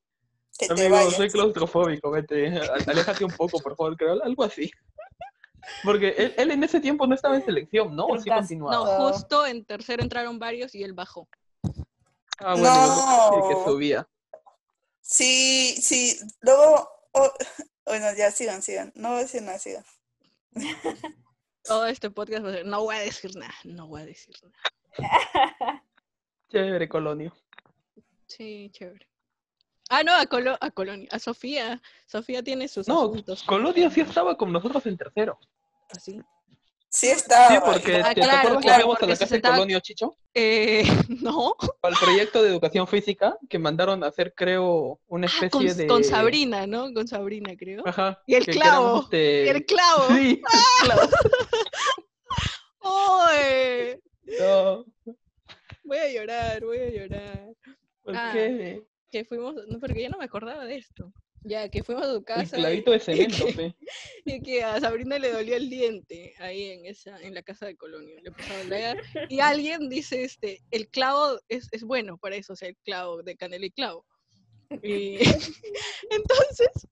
[0.59, 1.15] Que te Amigo, vayas.
[1.15, 2.49] soy claustrofóbico, vete,
[2.87, 4.71] aléjate un poco, por favor, creo, algo así.
[5.85, 8.07] Porque él, él en ese tiempo no estaba en selección, ¿no?
[8.07, 8.29] ¿O sí.
[8.29, 8.77] No, continuaba?
[8.77, 9.11] Ah.
[9.13, 11.29] justo en tercero entraron varios y él bajó.
[12.39, 13.49] Ah, bueno, yo No.
[13.49, 14.09] que subía.
[15.09, 16.19] Sí, sí.
[16.41, 16.87] Luego.
[17.13, 17.33] oh,
[17.87, 18.93] bueno, ya sigan, sigan.
[18.95, 19.85] No voy a decir nada, sigan.
[21.65, 24.35] Todo este podcast va a ser, no voy a decir nada, no voy a decir
[24.43, 24.55] nada.
[26.51, 27.35] Chévere, Colonio.
[28.27, 29.07] Sí, chévere.
[29.91, 31.81] Ah, no, a, Colo a Colonia, a Sofía.
[32.07, 33.43] Sofía tiene sus No, asuntos.
[33.45, 35.39] Colonio sí estaba con nosotros en tercero.
[35.91, 36.21] Así.
[36.91, 37.49] Sí estaba.
[37.49, 40.17] Sí, porque Ah, ¿te, te claro, acuerdas que fuimos a la casa de Colonio Chicho?
[40.35, 40.83] Eh,
[41.23, 45.51] no, Para el proyecto de educación física que mandaron a hacer, creo, una Ah, especie
[45.69, 45.87] con, de...
[45.87, 46.93] con Sabrina, ¿no?
[46.95, 47.83] Con Sabrina, creo.
[47.87, 48.23] Ajá.
[48.27, 50.07] Y el clavo, este, Y el clavo.
[50.09, 51.11] Sí, el clavo.
[52.81, 54.01] ¡Oye!
[54.41, 54.85] No,
[55.85, 57.49] Voy a llorar, voy a llorar.
[58.03, 58.83] ¿por Ah, qué?
[59.11, 61.13] Que fuimos, no, porque yo no me acordaba de esto.
[61.45, 62.57] Ya, que fuimos a tu El casa.
[62.57, 63.77] clavito de y cemento, que- fe.
[64.25, 67.77] Y que a Sabrina le dolió el diente ahí en esa, en la casa de
[67.77, 68.21] Colonio.
[68.21, 69.03] Le empezó a doler.
[69.29, 73.23] Y alguien dice, este, el clavo es, es bueno para eso, o sea, el clavo
[73.23, 74.05] de canela y clavo.
[74.83, 75.17] Y
[76.11, 76.87] entonces,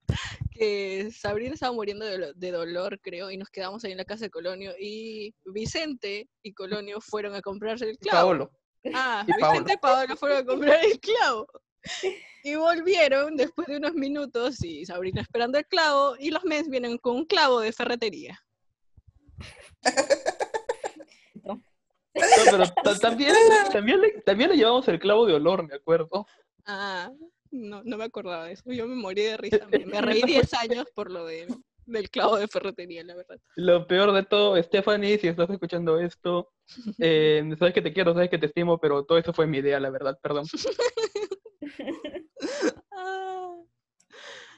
[0.52, 4.24] que Sabrina estaba muriendo de, de dolor, creo, y nos quedamos ahí en la casa
[4.24, 4.72] de Colonio.
[4.80, 8.28] Y Vicente y Colonio fueron a comprarse el clavo.
[8.28, 8.50] Paolo.
[8.94, 9.50] Ah, Y Paolo.
[9.50, 11.46] Vicente y Paolo fueron a comprar el clavo.
[12.42, 16.96] Y volvieron después de unos minutos y Sabrina esperando el clavo y los mens vienen
[16.96, 18.38] con un clavo de ferretería.
[21.42, 21.60] No,
[22.50, 23.34] pero ta- también,
[23.72, 26.26] también, le, también le llevamos el clavo de olor, me acuerdo.
[26.66, 27.10] Ah,
[27.50, 28.62] no, no me acordaba de eso.
[28.66, 29.66] Yo me morí de risa.
[29.68, 31.46] Me, me reí 10 años por lo de,
[31.84, 33.38] del clavo de ferretería, la verdad.
[33.56, 36.50] Lo peor de todo, Stephanie, si estás escuchando esto,
[37.00, 39.80] eh, sabes que te quiero, sabes que te estimo, pero todo eso fue mi idea,
[39.80, 40.46] la verdad, perdón.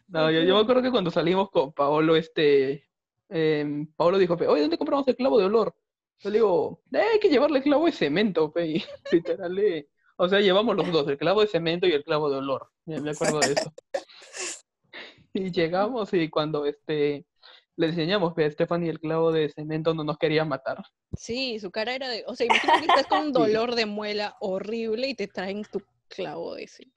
[0.09, 2.89] No, yo, yo me acuerdo que cuando salimos con Paolo, este,
[3.29, 5.75] em, Paolo dijo, oye, ¿dónde compramos el clavo de olor?
[6.21, 8.75] Yo le digo, "Eh, hay que llevarle clavo de cemento, pe", y
[9.13, 12.39] literal, eh, o sea, llevamos los dos, el clavo de cemento y el clavo de
[12.39, 13.73] olor, me, acuerdo de eso.
[15.35, 17.27] Y llegamos y cuando, este,
[17.77, 20.83] le enseñamos que Stephanie el clavo de cemento no nos quería matar.
[21.17, 22.25] sí, su cara era de...
[22.27, 25.83] O sea, imagínate que estás con un dolor de muela horrible y te traen tu
[26.09, 26.91] clavo ese.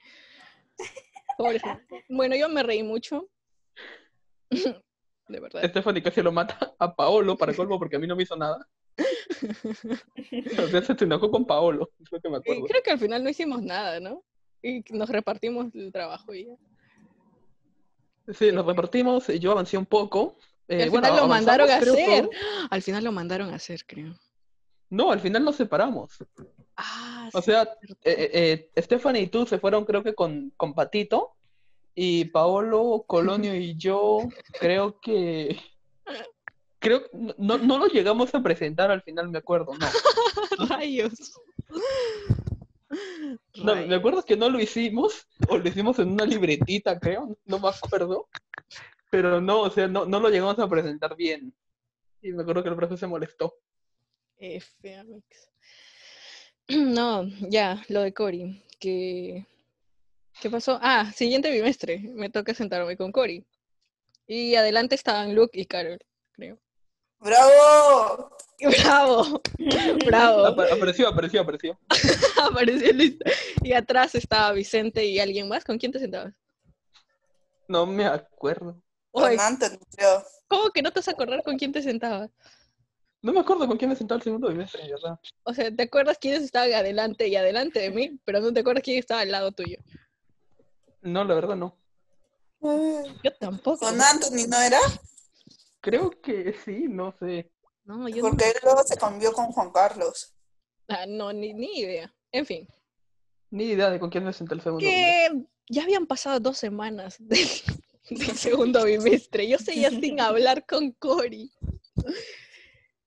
[1.38, 1.70] Pobrecito.
[2.10, 3.28] Bueno, yo me reí mucho.
[4.50, 5.64] De verdad.
[5.70, 8.68] Stephanie casi lo mata a Paolo para colmo porque a mí no me hizo nada.
[10.60, 12.66] O sea, se enojó con Paolo, es lo que me Y acuerdo.
[12.66, 14.24] creo que al final no hicimos nada, ¿no?
[14.62, 16.56] Y nos repartimos el trabajo y ya.
[18.34, 20.36] Sí, nos repartimos, y yo avancé un poco.
[20.68, 21.88] Eh, al bueno, final lo mandaron a hacer.
[22.06, 22.30] todo.
[22.70, 24.14] Al final lo mandaron a hacer, creo.
[24.90, 26.18] No, al final nos separamos.
[26.84, 27.64] Ah, O sea,
[28.04, 31.36] eh, eh, eh, Stephanie y tú se fueron creo que con, con Patito
[31.94, 34.28] y Paolo, Colonio y yo
[34.60, 35.60] creo que
[36.80, 37.04] creo
[37.38, 39.88] no, no los llegamos a presentar al final, me acuerdo, no.
[40.70, 41.34] Rayos.
[43.64, 47.60] No, me acuerdo que no lo hicimos, o lo hicimos en una libretita, creo, no
[47.60, 48.28] me acuerdo.
[49.12, 51.54] Pero no, o sea, no, no lo llegamos a presentar bien.
[52.22, 53.54] Y me acuerdo que el profe se molestó.
[54.38, 55.06] F.
[56.96, 58.64] No, ya, lo de Cory.
[58.80, 59.46] Que...
[60.42, 60.80] ¿Qué pasó?
[60.82, 62.00] Ah, siguiente bimestre.
[62.00, 63.46] Me toca sentarme con Cory.
[64.28, 66.00] Y adelante estaban Luke y Carol,
[66.32, 66.58] creo.
[67.20, 68.32] ¡Bravo!
[68.62, 69.42] ¡Bravo!
[70.06, 70.46] ¡Bravo!
[70.46, 71.80] Apa- apareció, apareció, apareció.
[72.42, 73.26] Apareció listo.
[73.62, 75.64] Y atrás estaba Vicente y alguien más.
[75.64, 76.34] ¿Con quién te sentabas?
[77.68, 78.82] No me acuerdo.
[79.12, 80.24] Oye, Con Anthony, creo.
[80.48, 82.30] ¿cómo que no te vas a acordar con quién te sentabas?
[83.22, 85.20] No me acuerdo con quién me sentaba el segundo bimestre, verdad.
[85.44, 88.20] O sea, ¿te acuerdas quiénes estaban adelante y adelante de mí?
[88.26, 89.78] Pero no te acuerdas quién estaba al lado tuyo.
[91.02, 91.78] No, la verdad no.
[93.24, 93.86] Yo tampoco.
[93.86, 94.80] Con Anthony, ¿no era?
[95.82, 97.52] Creo que sí, no sé.
[97.84, 98.30] No, yo no.
[98.30, 100.34] Porque él luego se cambió con Juan Carlos.
[100.88, 102.14] Ah, no, ni, ni idea.
[102.32, 102.68] En fin,
[103.50, 105.12] Ni idea de con quién me senté el segundo bimestre.
[105.30, 107.48] que ya habían pasado dos semanas del,
[108.10, 109.48] del segundo bimestre.
[109.48, 111.52] Yo seguía sin hablar con Cory.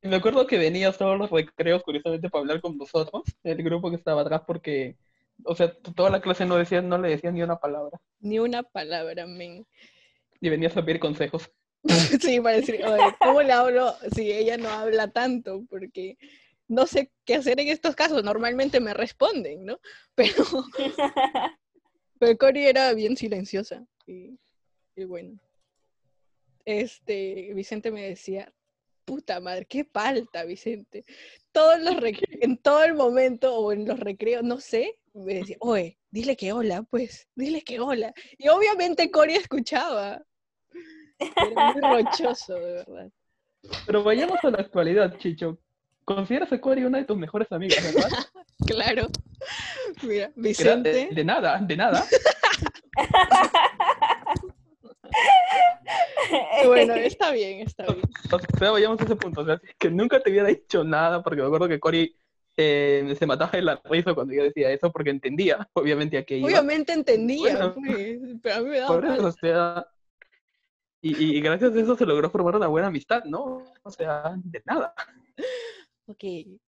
[0.05, 3.97] Me acuerdo que venías todos los recreos, curiosamente, para hablar con nosotros, el grupo que
[3.97, 4.97] estaba atrás, porque,
[5.45, 7.99] o sea, toda la clase no decía, no le decía ni una palabra.
[8.21, 9.67] Ni una palabra, men.
[10.43, 11.51] Y venías a pedir consejos.
[12.21, 15.65] Sí, para decir, oye, ¿cómo le hablo si ella no habla tanto?
[15.69, 16.17] Porque
[16.69, 18.25] no sé qué hacer en estos casos.
[18.25, 19.79] Normalmente me responden, ¿no?
[20.15, 20.45] Pero,
[22.19, 23.87] pero Cory era bien silenciosa.
[24.07, 24.39] Y,
[24.97, 25.39] y bueno.
[26.65, 28.51] Este, Vicente me decía,
[29.05, 31.05] puta madre, qué falta, Vicente.
[31.53, 31.97] Todos los
[32.41, 36.53] en todo el momento o en los recreos, no sé, me decía, oye, dile que
[36.53, 38.13] hola, pues, dile que hola.
[38.39, 40.23] Y obviamente Cory escuchaba.
[41.19, 43.11] Era muy rochoso, de verdad.
[43.87, 45.59] Pero vayamos a la actualidad, Chicho.
[46.05, 48.11] ¿Consideras a Cory una de tus mejores amigas, verdad?
[48.67, 49.09] Claro.
[50.03, 50.91] Mira, Vicente.
[50.91, 52.05] De, de nada, de nada.
[56.67, 58.01] Bueno, está bien, está bien.
[58.33, 59.43] O sea, vayamos a ese punto.
[59.43, 62.17] O sea, que nunca te hubiera dicho nada, porque me acuerdo que Cory
[62.57, 66.39] eh, se mataba de la risa cuando yo decía eso, porque entendía, obviamente, a qué
[66.39, 66.49] iba.
[66.49, 67.75] Obviamente entendía, Bueno.
[67.75, 69.25] pues, pero a mí me daba Por eso, mal.
[69.27, 69.87] o sea,
[71.03, 73.63] y, y- gracias a eso se logró formar una buena amistad, ¿no?
[73.83, 74.95] O sea, de nada.
[76.07, 76.25] Ok,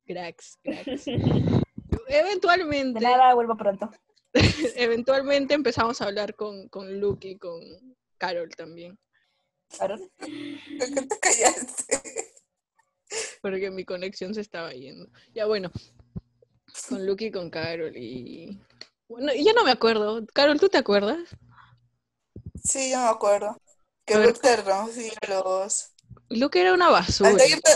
[0.06, 1.04] cracks, cracks.
[1.06, 3.90] De Eventualmente, nada, vuelvo pronto.
[4.76, 7.60] eventualmente empezamos a hablar con, con Luke y con
[8.16, 8.98] Carol también.
[9.68, 9.96] Claro.
[9.98, 12.32] ¿Por qué te callaste?
[13.42, 15.08] porque mi conexión se estaba yendo.
[15.32, 15.70] Ya bueno,
[16.88, 18.60] con Luke y con Carol y...
[19.08, 20.26] Bueno, y ya no me acuerdo.
[20.34, 21.18] Carol, ¿tú te acuerdas?
[22.64, 23.56] Sí, yo me acuerdo.
[24.04, 24.16] Que.
[24.18, 25.92] Luke te rompía los...
[26.28, 27.30] Luke era una basura.
[27.30, 27.72] Altair te,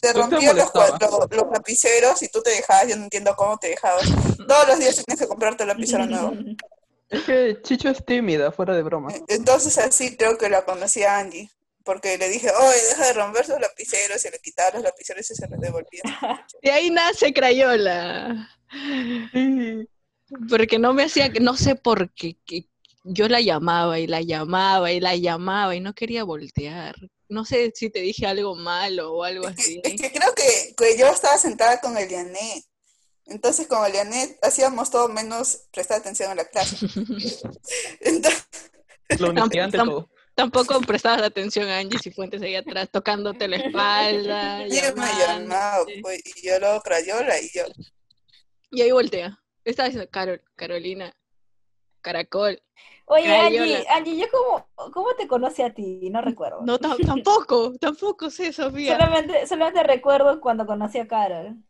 [0.00, 3.68] te rompía los, los- los lapiceros y tú te dejabas, yo no entiendo cómo te
[3.68, 4.02] dejabas.
[4.36, 6.32] Todos los días tienes que comprarte lapicero nuevo.
[7.12, 9.12] Es que Chicho es tímida, fuera de broma.
[9.28, 11.48] Entonces así creo que la conocí a Angie.
[11.84, 15.34] Porque le dije, oye, deja de romper sus lapiceros, y le quitaba los lapiceros y
[15.34, 16.02] se los devolvía.
[16.62, 18.48] Y ahí nace Crayola.
[20.48, 22.66] Porque no me hacía, no sé por qué, que
[23.04, 26.94] yo la llamaba y la llamaba y la llamaba y no quería voltear.
[27.28, 29.80] No sé si te dije algo malo o algo Es que, así.
[29.82, 32.64] es que creo que, que yo estaba sentada con Elianet.
[33.26, 36.86] Entonces con Elianet hacíamos todo menos prestar atención a la clase.
[38.00, 38.48] Entonces,
[39.18, 39.32] Lo
[39.84, 40.08] todo.
[40.34, 44.62] Tampoco prestabas atención a Angie Cifuentes ahí atrás, tocándote la espalda.
[44.64, 45.26] ella me llamándote.
[45.26, 47.64] llamaba, pues, y yo luego Crayola y yo.
[48.70, 49.38] Y ahí voltea.
[49.64, 51.14] Estaba diciendo, Carol, Carolina,
[52.00, 52.62] Caracol.
[53.04, 53.76] Oye, Crayola.
[53.78, 56.08] Angie, Angie, ¿yo cómo, cómo te conocí a ti?
[56.10, 56.62] No recuerdo.
[56.62, 58.94] No, tam- tampoco, tampoco sé, Sofía.
[58.96, 61.62] Solamente, solamente recuerdo cuando conocí a Carol.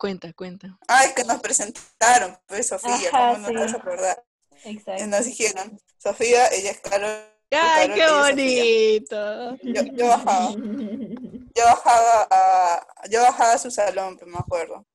[0.00, 0.78] Cuenta, cuenta.
[0.88, 3.76] Ay, que nos presentaron, pues Sofía, Ajá, ¿cómo no te vas sí.
[3.76, 4.24] a acordar?
[4.64, 5.06] Exacto.
[5.08, 7.22] nos dijeron, Sofía, ella es Carol.
[7.50, 9.58] ¡Ay, Carol, qué es bonito!
[9.62, 14.86] Yo, yo bajaba, yo bajaba a, yo bajaba a su salón, pues, me acuerdo,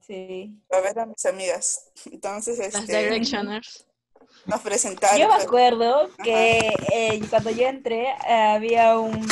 [0.00, 0.62] Sí.
[0.70, 1.90] a ver a mis amigas.
[2.06, 3.85] Entonces, Las este, Directioners.
[4.46, 5.18] Nos presentaron.
[5.18, 9.26] Yo me pues, acuerdo que eh, cuando yo entré eh, había un,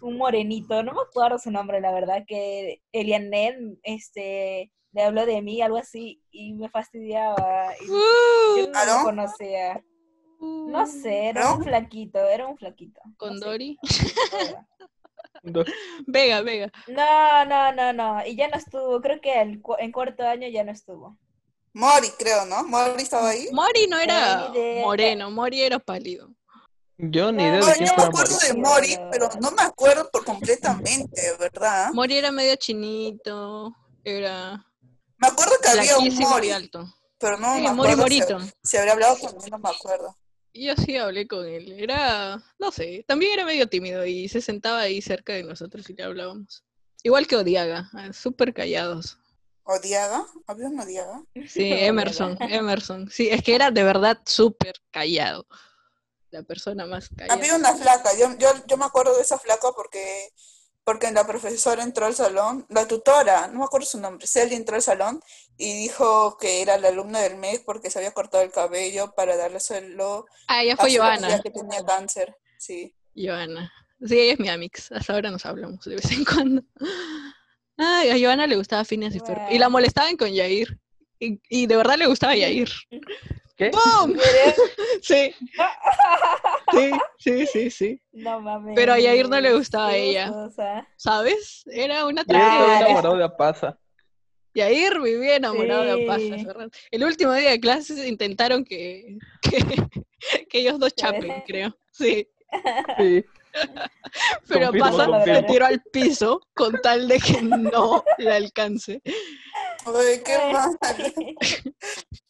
[0.00, 5.42] un morenito, no me acuerdo su nombre, la verdad, que Elianet este, le habló de
[5.42, 7.72] mí, algo así, y me fastidiaba.
[7.82, 7.86] y
[8.60, 8.98] yo no ¿Aló?
[8.98, 9.82] lo conocía.
[10.40, 11.56] No sé, era ¿No?
[11.56, 13.00] un flaquito, era un flaquito.
[13.04, 13.44] no Con sé.
[13.44, 13.78] Dori.
[15.42, 15.64] Do-
[16.06, 16.70] Vega, Vega.
[16.88, 20.48] No, no, no, no, y ya no estuvo, creo que el cu- en cuarto año
[20.48, 21.16] ya no estuvo.
[21.74, 22.64] Mori, creo, ¿no?
[22.64, 23.48] Mori estaba ahí.
[23.52, 24.52] Mori no era
[24.82, 26.30] moreno, Mori era pálido.
[26.96, 28.46] Yo ni No, idea de quién yo me acuerdo Mori.
[28.46, 31.92] de Mori, pero no me acuerdo por completamente, ¿verdad?
[31.92, 34.66] Mori era medio chinito, era
[35.18, 36.92] Me acuerdo que había un Mori, alto.
[37.18, 38.38] pero no Sí, me Mori acuerdo si, Morito.
[38.64, 40.16] si habría hablado conmigo, no me acuerdo.
[40.54, 41.72] Yo sí hablé con él.
[41.78, 45.94] Era, no sé, también era medio tímido y se sentaba ahí cerca de nosotros y
[45.94, 46.64] le hablábamos.
[47.04, 49.18] Igual que Odiaga, ah, súper callados.
[49.70, 50.24] ¿Odiaga?
[50.46, 51.22] ¿Había un Odiaga?
[51.46, 52.36] Sí, Emerson.
[52.40, 53.10] Emerson.
[53.10, 55.46] Sí, es que era de verdad súper callado.
[56.30, 57.34] La persona más callada.
[57.34, 60.30] Había una flaca, yo, yo, yo me acuerdo de esa flaca porque,
[60.84, 64.76] porque la profesora entró al salón, la tutora, no me acuerdo su nombre, Celia entró
[64.76, 65.22] al salón
[65.58, 69.36] y dijo que era la alumna del mes porque se había cortado el cabello para
[69.36, 71.40] dárselo Ah, ella fue Joana.
[71.42, 72.34] que tenía cáncer.
[72.58, 72.94] Sí.
[73.14, 73.70] Joana.
[74.06, 74.92] Sí, ella es mi amix.
[74.92, 76.62] Hasta ahora nos hablamos de vez en cuando.
[77.78, 79.40] Ay, a Joana le gustaba Phineas y Ferb.
[79.50, 80.78] Y la molestaban con Yair.
[81.20, 82.68] Y, y de verdad le gustaba Yair.
[83.56, 83.70] ¿Qué?
[83.70, 84.14] ¡Bum!
[85.02, 85.32] Sí.
[86.72, 88.00] Sí, sí, sí, sí.
[88.12, 88.74] No mames.
[88.74, 90.28] Pero a Yair no le gustaba a ella.
[90.28, 90.88] gozosa.
[90.96, 91.62] ¿Sabes?
[91.66, 92.80] Era una tragedia.
[92.80, 93.78] enamorado de Apasa.
[94.54, 96.68] Yair vivía enamorado de es verdad.
[96.90, 101.76] El último día de clases intentaron que, que, que ellos dos chapen, creo.
[101.92, 102.28] Sí.
[102.98, 103.24] Sí.
[104.48, 105.46] Pero Confirmo, se confirmo.
[105.46, 109.02] tiró al piso con tal de que no le alcance.
[109.86, 110.52] Uy, qué Ay.
[110.52, 110.78] mal.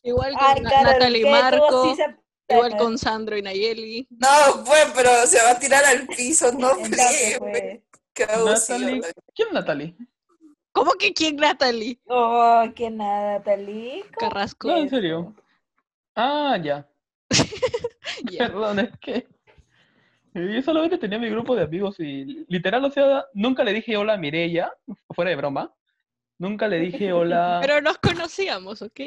[0.03, 1.23] Igual con Ay, Natalie.
[1.25, 4.07] Tú Marco, sí se- igual con Sandro y Nayeli.
[4.11, 6.91] No, pues, pero se va a tirar al piso, no pues.
[8.14, 8.27] Qué.
[8.27, 9.01] Natalie.
[9.35, 9.95] ¿Quién es Natalie?
[10.73, 12.01] ¿Cómo que quién, Natalie?
[12.07, 14.05] Oh, que nada, Talí.
[14.19, 14.69] Carrasco.
[14.69, 15.35] No, en serio.
[16.14, 16.89] Ah, ya.
[18.31, 18.39] Ya.
[18.49, 19.27] Perdón, es que
[20.39, 24.14] yo solamente tenía mi grupo de amigos y literal, o sea, nunca le dije hola
[24.14, 24.72] a Mireia,
[25.14, 25.74] fuera de broma.
[26.39, 27.59] Nunca le dije hola.
[27.62, 29.01] Pero nos conocíamos, ¿ok?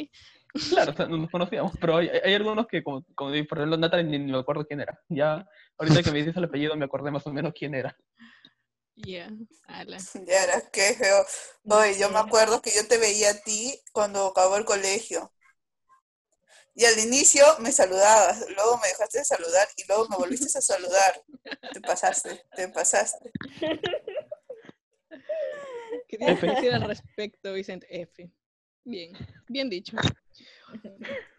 [0.70, 3.78] Claro, o sea, no nos conocíamos, pero hay, hay algunos que, como, como por ejemplo,
[3.78, 5.00] Natalie, ni, ni me acuerdo quién era.
[5.08, 7.96] Ya, ahorita que me dices el apellido, me acordé más o menos quién era.
[8.96, 9.30] Ya,
[9.68, 9.98] ala.
[10.28, 11.26] Ya era, qué feo.
[11.64, 15.32] Oye, yo me acuerdo que yo te veía a ti cuando acabó el colegio.
[16.74, 20.62] Y al inicio me saludabas, luego me dejaste de saludar y luego me volviste a
[20.62, 21.22] saludar.
[21.74, 23.32] Te pasaste, te pasaste.
[26.08, 26.56] ¿Qué tienes que F.
[26.56, 27.88] decir al respecto, Vicente?
[27.90, 28.30] F.
[28.84, 29.12] Bien,
[29.48, 29.98] bien dicho.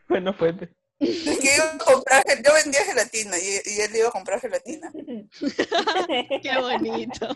[0.09, 0.55] Bueno, pues.
[1.01, 4.39] Es que iba a comprar, gel- yo vendía gelatina y, y él iba a comprar
[4.41, 4.93] gelatina.
[4.93, 7.29] Qué bonito.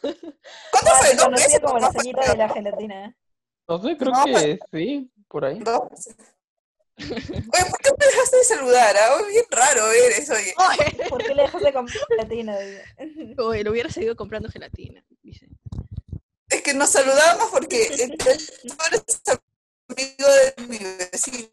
[0.00, 1.14] ¿Cuánto fue?
[1.14, 1.60] ¿Dos meses?
[1.60, 3.16] como la ¿Más señora de la gelatina.
[3.68, 5.60] No sé, creo No, que sí, por ahí.
[5.60, 6.16] Dos meses.
[6.98, 7.10] Oye,
[7.70, 8.96] ¿por qué me dejaste de saludar?
[8.96, 9.22] ah?
[9.28, 10.54] Bien raro eres, oye.
[11.10, 12.56] ¿Por qué le dejaste con gelatina?
[12.58, 12.82] Dice.
[13.38, 15.48] Oye, lo hubiera seguido comprando gelatina, dice.
[16.48, 17.86] Es que nos saludábamos porque
[18.18, 19.22] tú eres
[19.88, 21.48] amigo de mi vecino.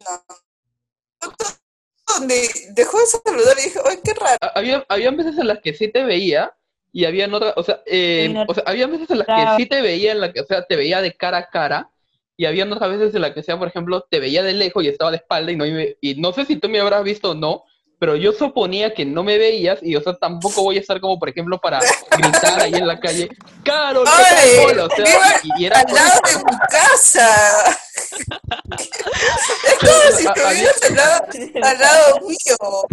[2.06, 4.36] Donde dejó de saludar y dije, ay, qué raro.
[4.40, 6.54] Ha- Había, había veces en las que sí te veía
[6.92, 9.80] y había otras, o sea, eh, o sea, había veces en las que sí te
[9.82, 11.90] veía, en la que, o sea, te veía de cara a cara
[12.36, 14.88] y había otras veces en las que, sea, por ejemplo, te veía de lejos y
[14.88, 17.34] estaba de espalda y no, me- y no sé si tú me habrás visto o
[17.34, 17.64] no,
[17.98, 21.18] pero yo suponía que no me veías y, o sea, tampoco voy a estar como,
[21.18, 21.78] por ejemplo, para
[22.18, 23.28] gritar ahí en la calle,
[23.64, 27.78] Carol, ¿qué tal, bola?", O sea, y, y era Al lado de mi casa.
[28.78, 31.26] es como si estuvieras al lado,
[31.62, 32.56] al lado mío.
[32.60, 32.86] O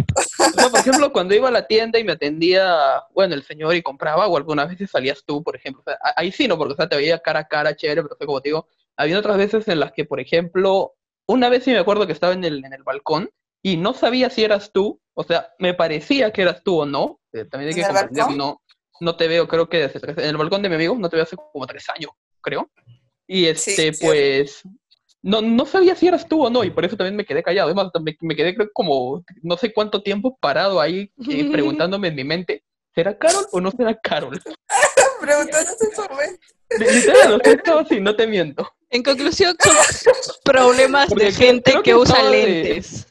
[0.54, 3.82] sea, por ejemplo, cuando iba a la tienda y me atendía, bueno, el señor y
[3.82, 5.82] compraba, o algunas veces salías tú, por ejemplo.
[5.84, 6.56] O sea, ahí sí, ¿no?
[6.56, 8.66] Porque, o sea, te veía cara a cara, chévere, pero o sea, como te digo,
[8.96, 10.94] había otras veces en las que, por ejemplo,
[11.26, 13.30] una vez sí me acuerdo que estaba en el, en el balcón
[13.62, 17.20] y no sabía si eras tú, o sea, me parecía que eras tú o no.
[17.32, 18.60] eh, también hay que ¿En el comprender, no,
[19.00, 21.16] no te veo, creo que desde tres- en el balcón de mi amigo no te
[21.16, 22.70] veo hace como tres años, creo.
[23.26, 24.62] Y este, pues,
[25.22, 27.68] no, no sabía si eras tú o no, y por eso también me quedé callado.
[27.68, 32.14] Además, me, me quedé creo como no sé cuánto tiempo parado ahí eh, preguntándome en
[32.16, 32.64] mi mente,
[32.94, 34.40] ¿será Carol o no será Carol?
[35.20, 36.36] Preguntándote por mí.
[36.70, 38.68] De- Literal, o sea, estaba así, no te miento.
[38.90, 39.74] En conclusión, son
[40.44, 43.06] problemas Porque de gente que, que usa estaba de- lentes.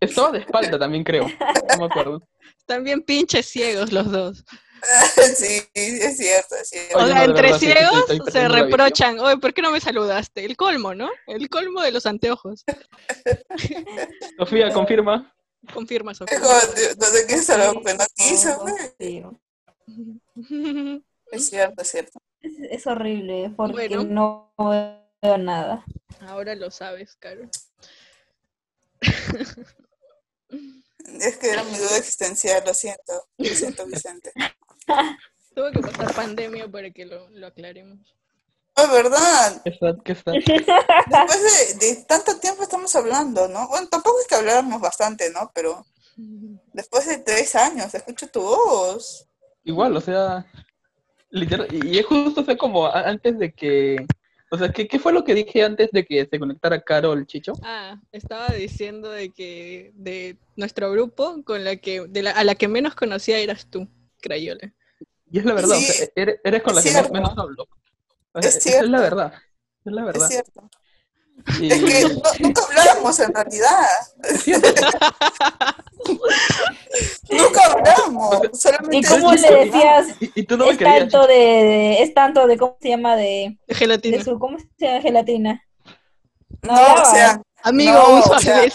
[0.00, 1.26] Estaba de espalda también, creo.
[1.28, 2.22] No me acuerdo.
[2.58, 4.44] Están bien pinches ciegos los dos.
[5.36, 6.96] Sí, es cierto, es cierto.
[6.98, 9.18] O sea, no, entre verdad, sí, sí, ciegos se reprochan.
[9.18, 10.42] Oye, ¿por qué no me saludaste?
[10.46, 11.10] El colmo, ¿no?
[11.26, 12.64] El colmo de los anteojos.
[14.38, 15.30] Sofía, confirma.
[15.74, 16.40] Confirma, Es Sofía.
[16.40, 17.26] como, no que
[18.16, 18.58] quiso.
[18.60, 18.74] Güey.
[18.98, 19.22] sí.
[21.32, 22.20] Es cierto, es cierto.
[22.40, 24.04] Es, es horrible porque Bueno.
[24.04, 24.54] no
[25.22, 25.84] veo nada.
[26.20, 27.48] Ahora lo sabes, Caro.
[31.20, 33.28] Es que era mi duda existencial, lo siento.
[33.38, 34.32] Lo siento, Vicente.
[35.54, 37.98] Tuvo que pasar pandemia para que lo, lo aclaremos.
[38.84, 39.62] Es verdad.
[40.04, 40.32] ¿Qué está?
[40.32, 43.68] Después de, de tanto tiempo estamos hablando, ¿no?
[43.68, 45.50] Bueno, tampoco es que habláramos bastante, ¿no?
[45.54, 45.84] Pero
[46.72, 49.26] después de tres años, escucho tu voz.
[49.64, 50.46] Igual, o sea,
[51.30, 54.06] literal, y es justo, o sea, como antes de que,
[54.50, 57.52] o sea, ¿qué, qué fue lo que dije antes de que se conectara Carol Chicho?
[57.62, 62.54] Ah, estaba diciendo de que de nuestro grupo, con la que, de la, a la
[62.54, 63.86] que menos conocía eras tú,
[64.20, 64.72] Crayola.
[65.30, 67.68] Y es la verdad, o Sí, sea, eres, eres con la que menos hablo.
[68.32, 69.16] O sea, Es esa es la cierto.
[69.16, 69.32] verdad,
[69.84, 70.28] es la Es verdad.
[70.28, 70.70] cierto.
[71.60, 73.86] Y- Es que no- nunca hablábamos en realidad.
[77.30, 78.40] nunca hablamos.
[78.52, 80.06] Solamente ¿Y cómo le decías?
[80.20, 80.98] y, y tú no me es querías.
[80.98, 84.18] tanto de, de- es tanto de cómo se llama de, De gelatina.
[84.18, 85.64] de su cómo se llama gelatina.
[86.62, 88.74] No, o sea, Amigo, No, uso o sea, es,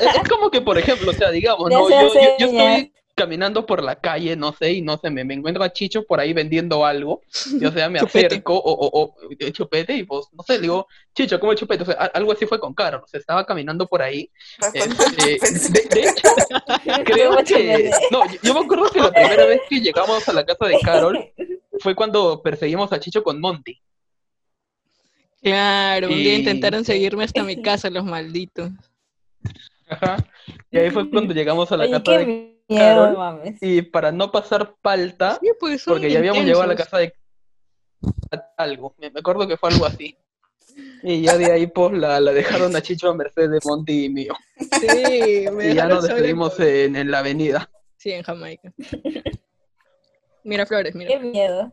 [0.00, 1.88] es como que, por ejemplo, o sea, digamos, ¿no?
[1.88, 2.78] Yo, yo, yo señas.
[2.78, 6.04] estoy caminando por la calle, no sé, y no sé, me, me encuentro a Chicho
[6.06, 7.20] por ahí vendiendo algo,
[7.60, 7.98] y o sea, me
[8.44, 11.82] acerco, o, o, o eh, chupete, y pues, no sé, le digo, Chicho, ¿cómo chupete?
[11.82, 14.30] O sea, algo así fue con Carol, o sea, estaba caminando por ahí.
[14.74, 16.28] este, de, de hecho,
[17.04, 20.44] creo que, no, yo, yo me acuerdo que la primera vez que llegamos a la
[20.46, 21.18] casa de Carol
[21.80, 23.78] fue cuando perseguimos a Chicho con Monty.
[25.42, 28.70] Claro, un día Y- intentaron seguirme hasta mi casa, los malditos.
[29.88, 30.16] Ajá.
[30.70, 33.16] Y ahí fue cuando llegamos a la Oye, casa de Carol.
[33.16, 33.58] mames.
[33.60, 37.14] y para no pasar palta, Sí, pues porque ya habíamos llegado a la casa de
[38.56, 40.16] algo, me acuerdo que fue algo así.
[41.02, 44.08] Y ya de ahí pues la, la dejaron a Chicho a merced de Monty y
[44.08, 44.34] mío.
[44.80, 47.70] Sí, me Y ya nos despedimos en, en la avenida.
[47.96, 48.72] Sí, en Jamaica.
[50.44, 51.10] Mira flores, mira.
[51.10, 51.72] Qué miedo.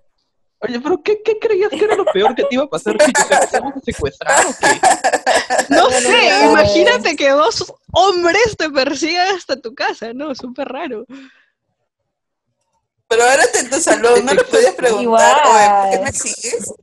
[0.59, 2.97] Oye, pero ¿qué, qué creías que era lo peor que te iba a pasar?
[2.97, 4.79] ¿Que te íbamos a secuestrar o qué?
[5.69, 10.33] No sé, imagínate que dos hombres te persigan hasta tu casa, ¿no?
[10.33, 11.05] Súper raro.
[13.07, 16.73] Pero ahora en tu salón, ¿no le podías preguntar, ¿por qué me sigues?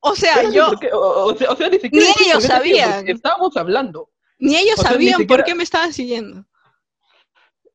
[0.00, 3.08] O sea, yo, o, sea, o sea, ni siquiera Ni Chicho, ellos sabían.
[3.08, 4.08] Estábamos hablando.
[4.38, 6.44] ni ellos o sea, ni sabían por qué me estaban siguiendo.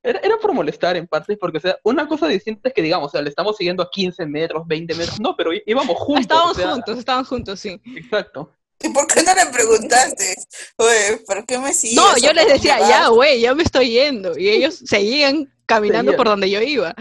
[0.04, 3.08] Era, era por molestar en parte, porque, o sea, una cosa distinta es que, digamos,
[3.08, 6.22] o sea, le estamos siguiendo a 15 metros, 20 metros, no, pero íbamos juntos.
[6.22, 7.80] Estábamos o sea, juntos, estaban juntos, sí.
[7.96, 8.52] Exacto.
[8.84, 10.36] ¿Y por qué no le preguntaste?
[10.78, 11.96] Oye, ¿por qué me sigues?
[11.98, 14.36] No, ¿O yo les decía, ya, güey, ya me estoy yendo.
[14.36, 16.18] Y ellos seguían caminando Seguían.
[16.18, 16.96] por donde yo iba.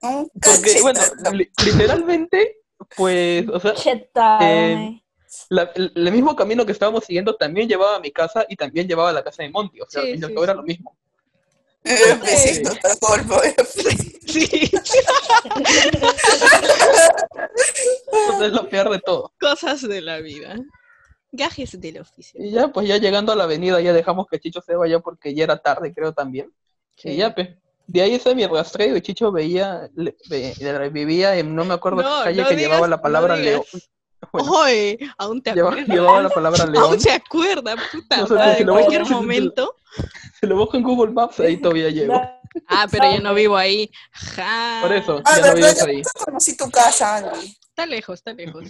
[0.00, 1.00] Porque, bueno,
[1.32, 2.56] li- literalmente,
[2.96, 3.74] pues, o sea.
[4.40, 5.02] Eh,
[5.50, 8.88] la- el, el mismo camino que estábamos siguiendo también llevaba a mi casa y también
[8.88, 10.56] llevaba a la casa de Monty, o sea, Sí, sí, era sí.
[10.56, 10.96] lo mismo.
[11.84, 13.42] Besitos para colmo.
[13.42, 13.54] eh.
[14.26, 14.70] Sí,
[18.12, 19.32] Eso es lo peor de todo.
[19.40, 20.56] cosas de la vida.
[21.32, 22.40] Gajes del oficio.
[22.42, 25.34] Y ya, pues ya llegando a la avenida, ya dejamos que Chicho se vaya porque
[25.34, 26.52] ya era tarde, creo también.
[27.02, 27.48] Y ya, pues.
[27.86, 32.02] De ahí ese mi rastreo y Chicho veía, le- ve- vivía en no me acuerdo
[32.02, 33.36] No, qué calle no que digas, llevaba la palabra.
[33.36, 33.62] León.
[34.32, 35.86] Bueno, Oye, aún te acuerdas.
[35.88, 36.84] llevaba la palabra León.
[36.84, 39.76] Aún se acuerda, puta No madre, si en cualquier busco- momento.
[40.40, 42.14] Se lo busco en Google Maps, ahí todavía llego.
[42.68, 43.90] Ah, pero yo no vivo ahí.
[44.12, 44.78] Ja.
[44.82, 45.96] Por eso, Ah, ya no vives yo ahí.
[45.96, 47.56] nunca conocí tu casa, Andy.
[47.68, 48.64] Está lejos, está lejos.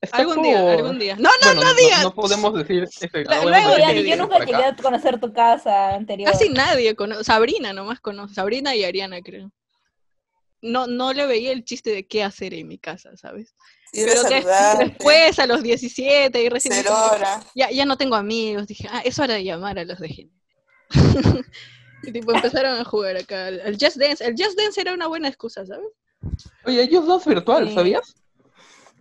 [0.00, 1.16] Está Algún día, algún día.
[1.16, 2.02] No, no, Bueno, no digas.
[2.04, 3.06] No, podemos decir eso.
[3.12, 4.44] La- no podemos luego decir ya yo nunca acá.
[4.46, 6.30] llegué a conocer tu casa anterior.
[6.30, 7.24] Casi nadie conoce.
[7.24, 8.34] Sabrina nomás conoce.
[8.34, 9.50] Sabrina y Ariana, creo.
[10.62, 13.54] No, no le veía el chiste de qué hacer en mi casa, ¿sabes?
[13.92, 14.22] Pero
[14.78, 16.88] después, a los 17 y recién dije,
[17.54, 18.66] ya, ya no tengo amigos.
[18.66, 20.36] Dije, ah, es hora de llamar a los de género.
[22.02, 24.24] y tipo empezaron a jugar acá al, Just Dance.
[24.24, 25.88] El Just Dance era una buena excusa, ¿sabes?
[26.64, 27.74] Oye, ellos dos virtual, Sí.
[27.74, 28.14] ¿sabías?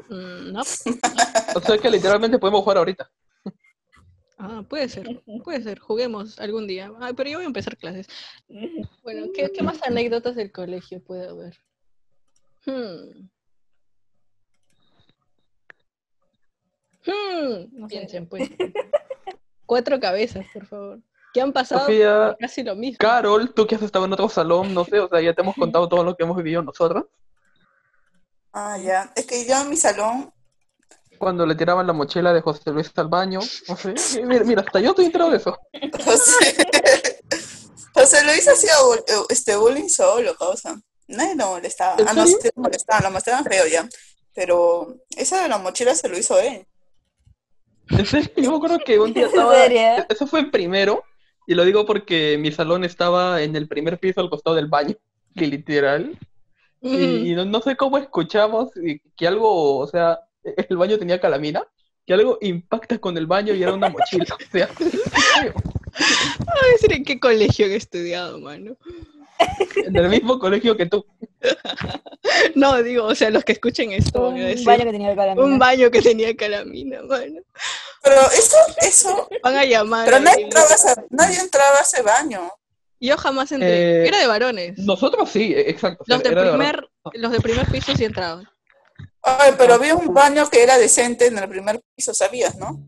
[0.10, 0.62] Mm, no.
[1.56, 3.10] O sea que literalmente podemos jugar ahorita.
[4.40, 5.80] Ah, puede ser, puede ser.
[5.80, 6.92] Juguemos algún día.
[7.00, 8.08] Ay, pero yo voy a empezar clases.
[9.02, 11.58] Bueno, ¿qué, qué más anécdotas del colegio puede haber?
[12.66, 13.30] Hmm.
[17.08, 17.96] Hmm, No sé.
[17.98, 18.50] Piensen, pues.
[19.66, 21.00] Cuatro cabezas, por favor.
[21.34, 21.82] ¿Qué han pasado?
[21.82, 22.98] Sofía, Casi lo mismo.
[23.00, 25.56] Carol, tú que has estado en otro salón, no sé, o sea, ya te hemos
[25.60, 27.06] contado todo lo que hemos vivido nosotros.
[28.54, 29.12] Ah, ya.
[29.16, 30.34] Es que yo en mi salón,
[31.20, 33.94] Cuando le tiraban la mochila de José Luis al baño, no sé.
[34.24, 35.58] Mira, mira, hasta yo estoy enterado de eso.
[36.06, 36.56] José,
[37.94, 38.72] José Luis hacía
[39.08, 40.80] eh, este bullying solo, causa.
[41.08, 41.96] Nadie lo molestaba.
[42.00, 43.88] ¿En Ah, no, sí lo molestaban, lo molestaban feo ya.
[44.34, 46.66] Pero esa de la mochila se lo hizo él.
[47.90, 49.66] En serio, yo me acuerdo que un día ¿En estaba.
[50.10, 51.04] Eso fue en primero,
[51.46, 54.96] y lo digo porque mi salón estaba en el primer piso al costado del baño,
[55.36, 56.18] literal.
[56.82, 61.20] Y, y no, no sé cómo escuchamos y que algo, o sea, el baño tenía
[61.20, 61.64] calamina,
[62.06, 64.26] que algo impacta con el baño y era una mochila.
[64.36, 64.70] O sea,
[66.40, 68.78] Voy a decir en qué colegio he estudiado, mano.
[69.86, 71.06] en el mismo colegio que tú.
[72.56, 74.66] No, digo, o sea, los que escuchen esto a Un decir.
[74.66, 75.44] baño que tenía calamina.
[75.46, 77.42] Un baño que tenía calamina, mano.
[78.04, 80.06] Pero eso, eso, Van a llamar.
[80.06, 82.52] pero nadie entraba, a ese, nadie entraba a ese baño.
[83.00, 84.04] Yo jamás entré.
[84.04, 84.78] Eh, Era de varones.
[84.80, 86.04] Nosotros sí, exacto.
[86.04, 88.48] o sea, Los de primer, los de primer piso sí entraban.
[89.22, 92.82] Ay, pero había un baño que era decente en el primer piso, ¿sabías, no?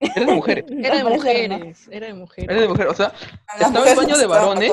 [0.00, 0.64] Era de mujeres.
[0.70, 2.50] Era de mujeres, era de mujeres.
[2.50, 2.92] Era de mujeres.
[2.92, 3.12] O sea,
[3.58, 4.72] Las estaba el baño de varones.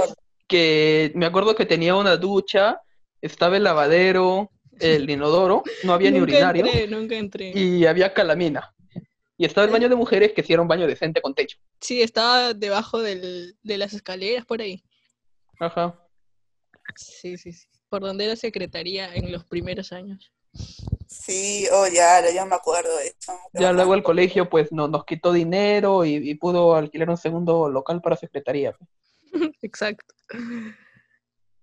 [0.53, 2.79] Que me acuerdo que tenía una ducha,
[3.21, 6.65] estaba el lavadero, el inodoro, no había ni nunca urinario.
[6.67, 7.51] entré, nunca entré.
[7.55, 8.71] y había calamina.
[9.35, 11.57] Y estaba el baño de mujeres que sí era un baño decente con techo.
[11.81, 14.83] Sí, estaba debajo del, de las escaleras por ahí.
[15.59, 15.99] Ajá.
[16.95, 17.67] Sí, sí, sí.
[17.89, 20.31] Por donde era secretaría en los primeros años.
[21.07, 23.33] Sí, oh, ya, ya me acuerdo de eso.
[23.53, 27.69] Ya luego el colegio pues no, nos quitó dinero y, y pudo alquilar un segundo
[27.69, 28.77] local para secretaría.
[29.61, 30.13] Exacto.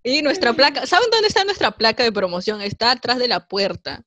[0.03, 2.63] Y nuestra placa, ¿saben dónde está nuestra placa de promoción?
[2.63, 4.03] Está atrás de la puerta.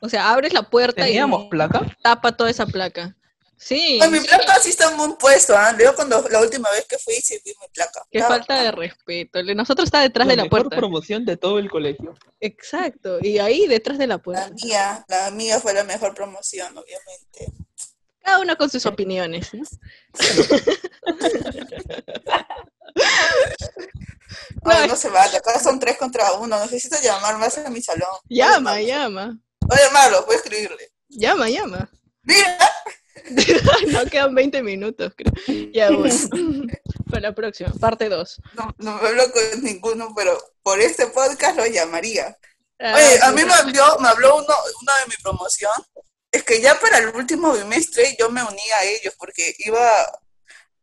[0.00, 1.96] O sea, abres la puerta ¿Teníamos y placa?
[2.02, 3.16] tapa toda esa placa.
[3.56, 5.74] Sí, Ay, mi placa sí está en buen puesto, ¿ah?
[5.94, 8.02] Cuando la última vez que fui sí vi mi placa.
[8.10, 9.42] qué falta de respeto.
[9.54, 10.76] Nosotros está detrás de la mejor puerta.
[10.76, 12.14] promoción de todo el colegio.
[12.40, 13.18] Exacto.
[13.22, 14.50] Y ahí detrás de la La puerta.
[14.62, 17.52] mía, la mía fue la mejor promoción, obviamente.
[18.22, 19.52] Cada uno con sus opiniones.
[19.54, 19.62] ¿no?
[24.64, 26.58] Ay, no se vale, acá son tres contra uno.
[26.60, 28.08] Necesito llamar más a mi salón.
[28.28, 29.38] Llama, llama.
[29.60, 30.92] Voy a llamarlo, voy a escribirle.
[31.08, 31.90] Llama, llama.
[32.22, 32.58] Mira,
[33.92, 35.32] no quedan 20 minutos, creo.
[35.72, 36.14] Ya bueno.
[37.10, 38.40] Para la próxima, parte 2.
[38.54, 42.36] no, no me hablo con ninguno, pero por este podcast lo llamaría.
[42.80, 44.46] Oye, a mí me habló, me habló uno,
[44.82, 45.72] uno de mi promoción.
[46.32, 49.88] Es que ya para el último bimestre yo me uní a ellos porque iba.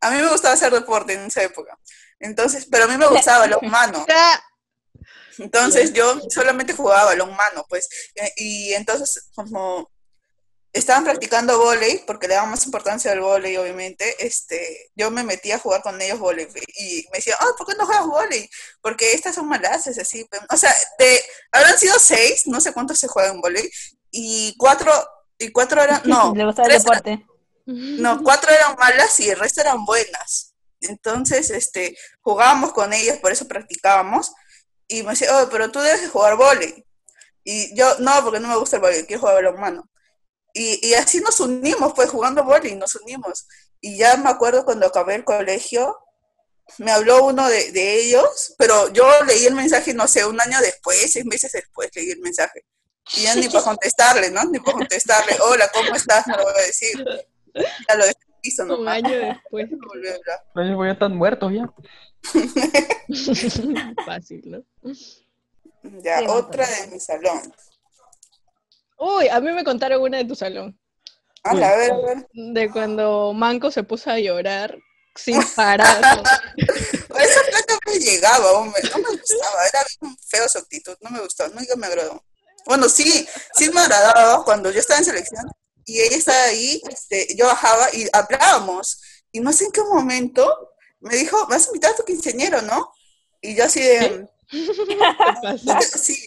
[0.01, 1.77] A mí me gustaba hacer deporte en esa época.
[2.19, 4.05] Entonces, pero a mí me gustaba balón mano.
[5.37, 7.87] Entonces yo solamente jugaba balón mano, pues.
[8.15, 9.89] Eh, Y entonces, como
[10.73, 15.51] estaban practicando vóley, porque le daban más importancia al vóley, obviamente, este, yo me metí
[15.51, 16.47] a jugar con ellos vóley.
[16.77, 18.49] Y me decían, ah, ¿por qué no juegas vóley?
[18.81, 20.25] Porque estas son malaces, así.
[20.25, 20.41] pues.
[20.49, 21.21] O sea, de,
[21.51, 23.69] habrán sido seis, no sé cuántos se juegan en vóley,
[24.11, 24.91] y cuatro,
[25.37, 27.25] y cuatro eran, no, Le gustaba el eran- deporte.
[27.65, 30.53] No, cuatro eran malas y el resto eran buenas.
[30.81, 34.31] Entonces, este, jugábamos con ellas, por eso practicábamos.
[34.87, 36.85] Y me decía, oh, pero tú debes de jugar vóley.
[37.43, 39.89] Y yo, no, porque no me gusta el vóley, quiero jugar balonmano.
[40.53, 43.47] Y, y así nos unimos, pues, jugando vóley, nos unimos.
[43.79, 45.97] Y ya me acuerdo cuando acabé el colegio,
[46.77, 50.59] me habló uno de, de ellos, pero yo leí el mensaje, no sé, un año
[50.61, 52.65] después, seis meses después leí el mensaje.
[53.15, 54.43] Y ya ni para contestarle, ¿no?
[54.45, 56.27] Ni para contestarle, hola, ¿cómo estás?
[56.27, 57.05] No lo voy a decir.
[57.53, 58.95] Ya lo el piso Un nomás.
[58.95, 59.71] año después.
[59.71, 60.39] No volví a hablar.
[60.55, 61.69] Ellos ya están muertos ya.
[64.05, 64.63] Fácil, ¿no?
[66.03, 67.53] Ya, Sí, otra de mi salón.
[68.97, 70.77] Uy, a mí me contaron una de tu salón.
[71.43, 72.27] Ah, a ver, a ver.
[72.33, 74.77] De cuando Manco se puso a llorar
[75.15, 75.97] sin parar.
[76.57, 78.81] Esa plata me llegaba, hombre.
[78.91, 79.67] No me gustaba.
[79.67, 80.95] Era bien feo su actitud.
[81.01, 81.47] No me gustó.
[81.49, 82.23] Nunca me agradó.
[82.67, 85.45] Bueno, sí, sí me agradaba cuando yo estaba en selección
[85.91, 89.01] y ella estaba ahí, este, yo bajaba y hablábamos.
[89.31, 90.69] Y no sé en qué momento
[90.99, 92.91] me dijo, me vas a invitar a tu quinceañero, ¿no?
[93.41, 94.27] Y yo así de,
[95.97, 96.25] sí,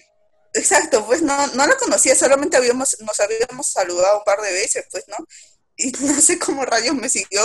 [0.53, 4.85] exacto, pues no, no la conocía, solamente habíamos, nos habíamos saludado un par de veces,
[4.91, 5.17] pues, ¿no?
[5.77, 7.43] Y no sé cómo rayos me siguió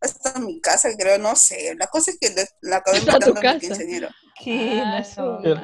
[0.00, 1.74] hasta mi casa, creo, no sé.
[1.76, 3.58] La cosa es que le- la acabé invitando a mi casa.
[3.58, 4.08] quinceañero.
[4.42, 4.82] ¿Qué?
[4.84, 5.02] Ah,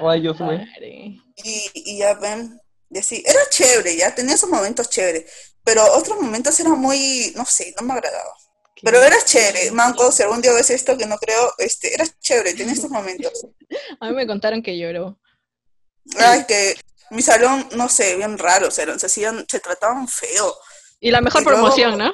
[0.02, 0.58] rayos, güey.
[0.58, 1.16] madre.
[1.44, 2.58] Y, y ya ven,
[2.92, 5.30] y así, era chévere, ya tenía esos momentos chéveres,
[5.64, 8.34] pero otros momentos eran muy, no sé, no me agradaba.
[8.82, 12.52] Pero era chévere, Manco, si algún día ves esto, que no creo, este, era chévere,
[12.54, 13.46] tenía estos momentos.
[14.00, 15.18] A mí me contaron que lloró.
[16.18, 16.76] Ay, que
[17.10, 20.54] mi salón, no sé, bien raro, se, se hacían, se trataban feo.
[21.00, 22.12] Y la mejor Y luego- promoción, ¿no?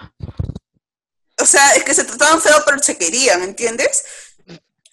[1.40, 4.04] O sea, es que se trataban feo, pero se querían, ¿entiendes?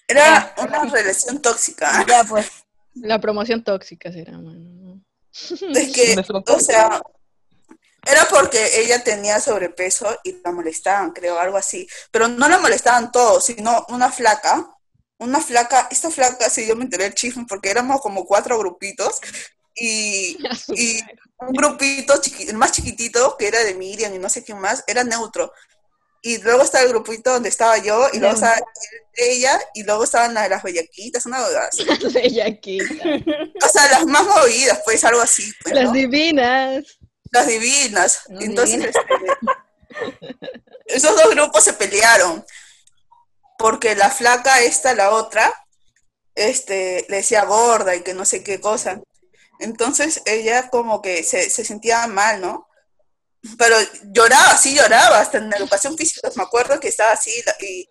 [0.08, 2.04] Era una relación tóxica.
[2.06, 2.46] Ya, pues.
[2.94, 4.75] La promoción tóxica será, mano.
[5.74, 6.14] Es que,
[6.48, 7.02] o sea,
[8.04, 11.86] era porque ella tenía sobrepeso y la molestaban, creo, algo así.
[12.10, 14.72] Pero no la molestaban todos, sino una flaca.
[15.18, 19.18] Una flaca, esta flaca, sí, yo me enteré el chisme porque éramos como cuatro grupitos
[19.74, 20.36] y,
[20.74, 21.00] y
[21.38, 24.84] un grupito, chiqui- el más chiquitito, que era de Miriam y no sé quién más,
[24.86, 25.52] era neutro.
[26.26, 28.56] Y luego estaba el grupito donde estaba yo, y luego estaba
[29.14, 31.84] ella, y luego estaban las, las bellaquitas, una huevada así.
[32.12, 33.04] Bellaquita.
[33.64, 35.52] O sea, las más movidas, pues, algo así.
[35.62, 36.98] pues, Las divinas.
[37.30, 38.22] Las divinas.
[38.26, 38.96] Las Entonces, divinas.
[40.10, 40.36] este,
[40.86, 42.44] esos dos grupos se pelearon.
[43.56, 45.54] Porque la flaca, esta, la otra,
[46.34, 49.00] este, le decía gorda y que no sé qué cosa.
[49.60, 52.65] Entonces ella como que se, se sentía mal, ¿no?
[53.58, 53.76] Pero
[54.12, 57.88] lloraba, sí lloraba, hasta en educación física, me acuerdo que estaba así, la- y,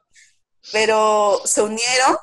[0.71, 2.17] pero se unieron,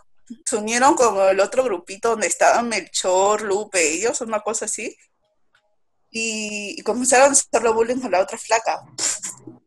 [0.44, 4.96] se unieron con el otro grupito donde estaban Melchor, Lupe, ellos, una cosa así,
[6.10, 8.82] y, comenzaron a hacerle bullying a la otra flaca.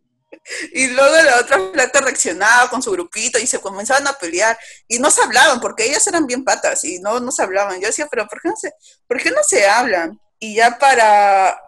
[0.73, 4.55] Y luego la otra flaca reaccionaba con su grupito y se comenzaban a pelear
[4.87, 7.81] y no se hablaban porque ellas eran bien patas y no, no se hablaban.
[7.81, 8.71] Yo decía, pero ¿por qué no se,
[9.07, 10.19] ¿por qué no se hablan?
[10.37, 11.59] Y ya para,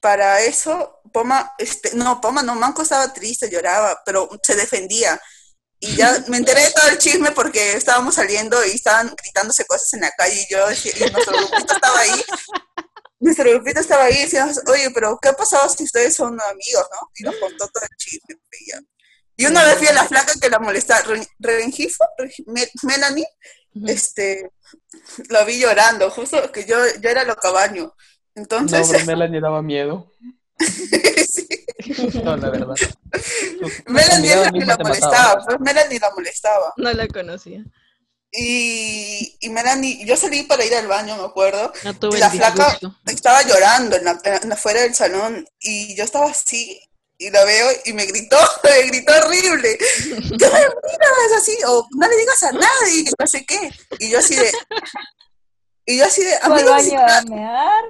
[0.00, 5.20] para eso, Poma, este, no, Poma no, Manco estaba triste, lloraba, pero se defendía.
[5.78, 9.92] Y ya me enteré de todo el chisme porque estábamos saliendo y estaban gritándose cosas
[9.94, 12.24] en la calle y yo y nuestro grupito estaba ahí.
[13.18, 16.86] Nuestro grupito estaba ahí y decíamos, oye, pero ¿qué ha pasado si ustedes son amigos,
[16.92, 17.08] no?
[17.14, 18.34] Y nos contó todo el chisme.
[18.48, 18.80] pues, ya.
[19.36, 23.26] Y una vez vi a la flaca que la molestaba, Ren- Rengifo, Reng- Me- Melanie,
[23.86, 24.50] este,
[25.30, 27.84] lo vi llorando, justo que yo, yo era lo cabaño.
[27.84, 30.12] No, Entonces, pero Melanie daba miedo.
[31.32, 31.48] sí,
[32.24, 32.74] No, la verdad.
[33.86, 36.72] Melanie es la que te molestaba, pues Melanie la molestaba.
[36.76, 37.64] No la conocía.
[38.34, 42.30] Y, y Melanie, yo salí para ir al baño, me acuerdo, No tuve Y la
[42.30, 42.96] flaca- disgusto.
[43.06, 46.80] estaba llorando en la, en la- fuera del salón y yo estaba así
[47.18, 49.76] y la veo y me gritó, me gritó horrible.
[50.08, 51.56] ¿Qué me miras así?
[51.66, 53.70] O no le digas a nadie, no sé qué.
[53.98, 54.50] Y yo así de...
[55.84, 56.34] Y yo así de...
[56.42, 57.84] "Amigo, baño a mear.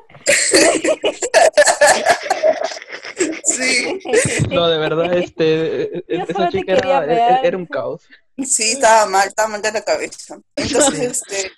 [3.56, 4.00] Sí,
[4.50, 7.04] No, de verdad, este, e- esa chica quería
[7.42, 8.02] era, un caos.
[8.44, 10.38] sí, estaba mal, estaba mal de la cabeza.
[10.56, 11.52] Entonces, este...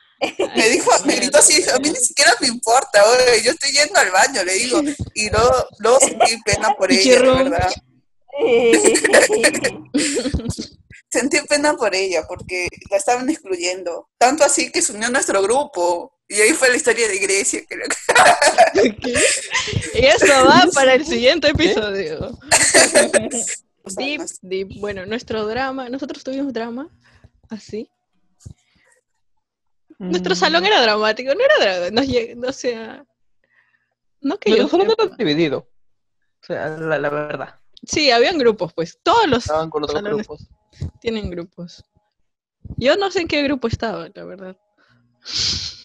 [0.57, 3.99] Me dijo, me gritó así, a mí ni siquiera me importa, oye, yo estoy yendo
[3.99, 4.81] al baño, le digo,
[5.13, 7.71] y luego, luego sentí pena por ella, de verdad.
[11.15, 14.09] Sentí pena por ella porque la estaban excluyendo.
[14.19, 16.13] Tanto así que se unió a nuestro grupo.
[16.29, 17.63] Y ahí fue la historia de Grecia.
[17.69, 17.85] Que lo-
[19.01, 19.15] ¿Qué?
[19.95, 22.31] Y eso va para el siguiente episodio.
[22.31, 24.69] o Deep, deep.
[24.81, 26.89] Bueno, nuestro drama, nosotros tuvimos drama,
[27.51, 27.89] así.
[29.99, 30.37] Nuestro Mm.
[30.39, 33.05] salón era dramático, no era drama, no, lleg- no sea,
[34.21, 35.05] no que yo salón sepa.
[35.05, 35.59] era dividido.
[36.43, 37.61] O sea, la, la verdad.
[37.87, 40.27] Sí, habían grupos, pues, todos los Estaban con otros Salones.
[40.27, 40.49] grupos.
[41.01, 41.85] Tienen grupos.
[42.77, 44.57] Yo no sé en qué grupo estaba, la verdad.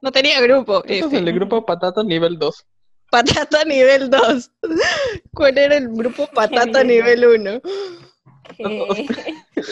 [0.00, 0.82] No tenía grupo.
[0.86, 2.66] Este es el grupo Patata nivel 2.
[3.10, 4.50] Patata nivel 2.
[5.34, 7.60] ¿Cuál era el grupo Patata nivel 1?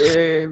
[0.03, 0.49] Eh,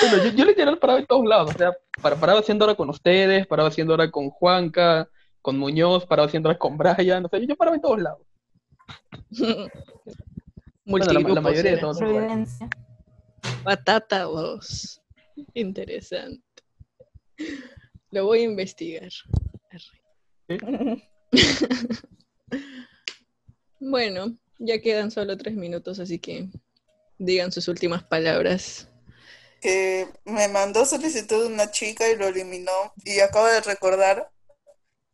[0.00, 2.88] Bueno, yo, yo literal paraba en todos lados, o sea, para- paraba haciendo hora con
[2.88, 5.08] ustedes, paraba haciendo hora con Juanca,
[5.40, 8.26] con Muñoz, paraba haciendo hora con Brian, o sea, yo paraba en todos lados.
[10.84, 11.98] Bueno, la, mayoría de todos.
[13.64, 15.00] Batata vos.
[15.54, 16.42] Interesante.
[18.10, 19.10] Lo voy a investigar.
[23.84, 26.48] Bueno, ya quedan solo tres minutos, así que
[27.18, 28.86] digan sus últimas palabras.
[29.60, 32.70] Que me mandó solicitud una chica y lo eliminó.
[33.04, 34.30] Y acabo de recordar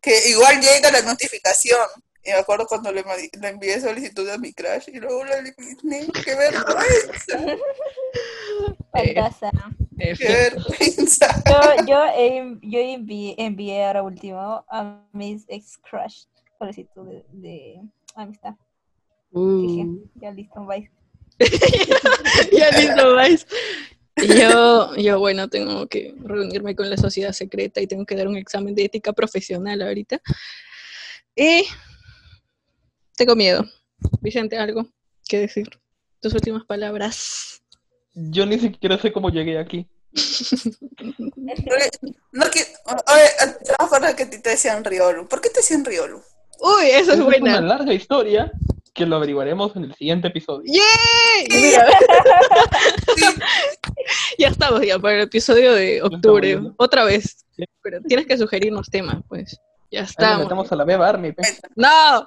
[0.02, 1.80] que igual llega la notificación.
[2.28, 3.02] Y me acuerdo cuando le,
[3.42, 6.06] envié solicitud a mi crush y luego la eliminé.
[6.22, 7.56] ¡Qué vergüenza!
[8.92, 9.50] Pantasa.
[9.96, 11.42] ¡Qué vergüenza!
[11.86, 12.12] Yo,
[12.60, 16.24] yo, envié, envié ahora último a mis ex crush
[16.58, 17.80] solicitud de, de
[18.14, 18.54] amistad.
[19.30, 20.10] Dije, Uh.
[20.20, 20.90] ya listo, bye.
[22.52, 23.46] ya listo, vais.
[24.16, 28.36] Yo, yo, bueno, tengo que reunirme con la sociedad secreta y tengo que dar un
[28.36, 30.20] examen de ética profesional ahorita.
[31.34, 31.64] Y
[33.18, 33.64] tengo miedo.
[34.20, 34.86] Vicente, ¿algo
[35.28, 35.68] que decir?
[36.20, 37.62] Tus últimas palabras.
[38.14, 39.86] Yo ni siquiera sé cómo llegué aquí.
[42.32, 45.28] No, que, oye, que a ti te decían Riolu.
[45.28, 46.22] ¿Por qué te decían Riolu?
[46.60, 47.60] Uy, esa es Esa es una buena.
[47.60, 48.50] larga historia
[48.94, 50.64] que lo averiguaremos en el siguiente episodio.
[50.72, 51.48] ¡Yay!
[51.50, 51.86] Mira,
[54.38, 56.50] ya estamos ya para el episodio de octubre.
[56.52, 56.74] estamos.
[56.78, 57.44] Otra vez.
[57.56, 57.64] Sí.
[57.82, 59.56] Pero tienes que sugerirnos temas, pues.
[59.90, 60.42] Ya Ahí le estamos.
[60.44, 61.32] metemos a la beba Army.
[61.32, 61.42] pe.
[61.76, 62.24] ¡No!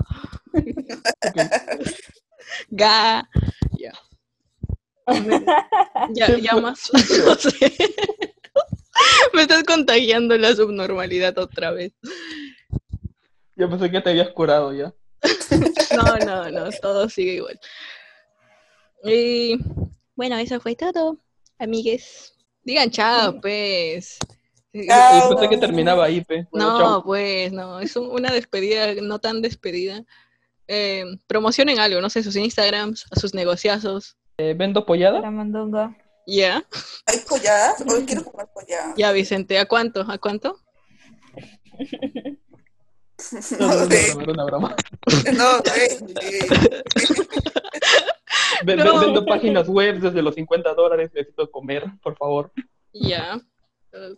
[2.69, 3.27] Ga.
[3.77, 3.93] Ya.
[6.13, 6.89] Ya, ya más.
[7.25, 7.73] No sé.
[9.33, 11.93] Me estás contagiando la subnormalidad otra vez.
[13.55, 14.93] Yo pensé que te habías curado ya.
[15.95, 17.59] No, no, no, todo sigue igual.
[19.03, 19.57] Y
[20.15, 21.17] bueno, eso fue todo,
[21.57, 22.33] amigues.
[22.63, 24.17] Digan chao, pues.
[24.87, 25.29] Chao.
[25.29, 26.23] Pensé que terminaba ahí.
[26.27, 27.03] Bueno, No, chao.
[27.03, 30.03] pues no, es un- una despedida no tan despedida.
[30.73, 34.15] Eh, promocionen algo, no sé, sus Instagrams, a sus negociazos.
[34.37, 35.19] Eh, ¿Vendo pollada?
[35.19, 35.97] Para Mandonga.
[36.25, 36.63] Ya,
[37.07, 37.83] ¿Hay polladas?
[37.85, 38.93] Hoy quiero comer pollada.
[38.95, 40.05] ya, Vicente, ¿a cuánto?
[40.07, 40.61] ¿A cuánto?
[43.59, 44.15] No, no, no, sé.
[44.15, 44.75] no, era una broma.
[45.33, 46.47] No, eh, eh,
[48.77, 49.01] No.
[49.01, 51.11] Vendo páginas web desde los 50 dólares.
[51.13, 52.53] Necesito comer, por favor.
[52.93, 53.41] Ya.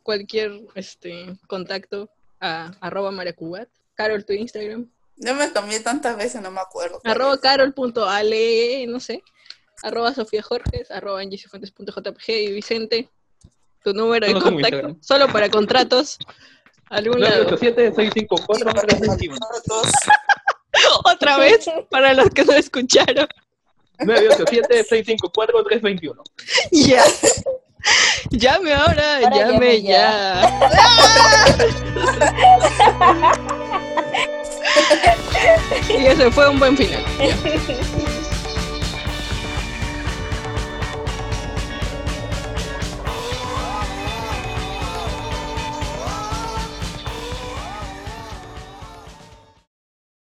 [0.03, 3.69] Cualquier este contacto a arroba maracubat.
[3.95, 4.87] Carol, tu Instagram.
[5.17, 6.99] Yo me cambié tantas veces, no me acuerdo.
[7.03, 9.23] Arroba carol.ale, no sé.
[9.81, 13.09] Arroba Sofía Jorges, arroba angiesyfuentes.jpg y Vicente,
[13.83, 16.17] tu número de no contacto, solo para contratos.
[16.89, 17.49] Algún lado.
[17.57, 19.37] 987-654-321.
[19.65, 19.91] Todos.
[21.05, 23.27] Otra vez, para los que no escucharon.
[23.99, 26.15] 987-654-321.
[26.71, 27.03] Ya.
[28.29, 30.41] Llame ahora, Ahora llame llame ya.
[35.89, 37.03] Y ese fue un buen final.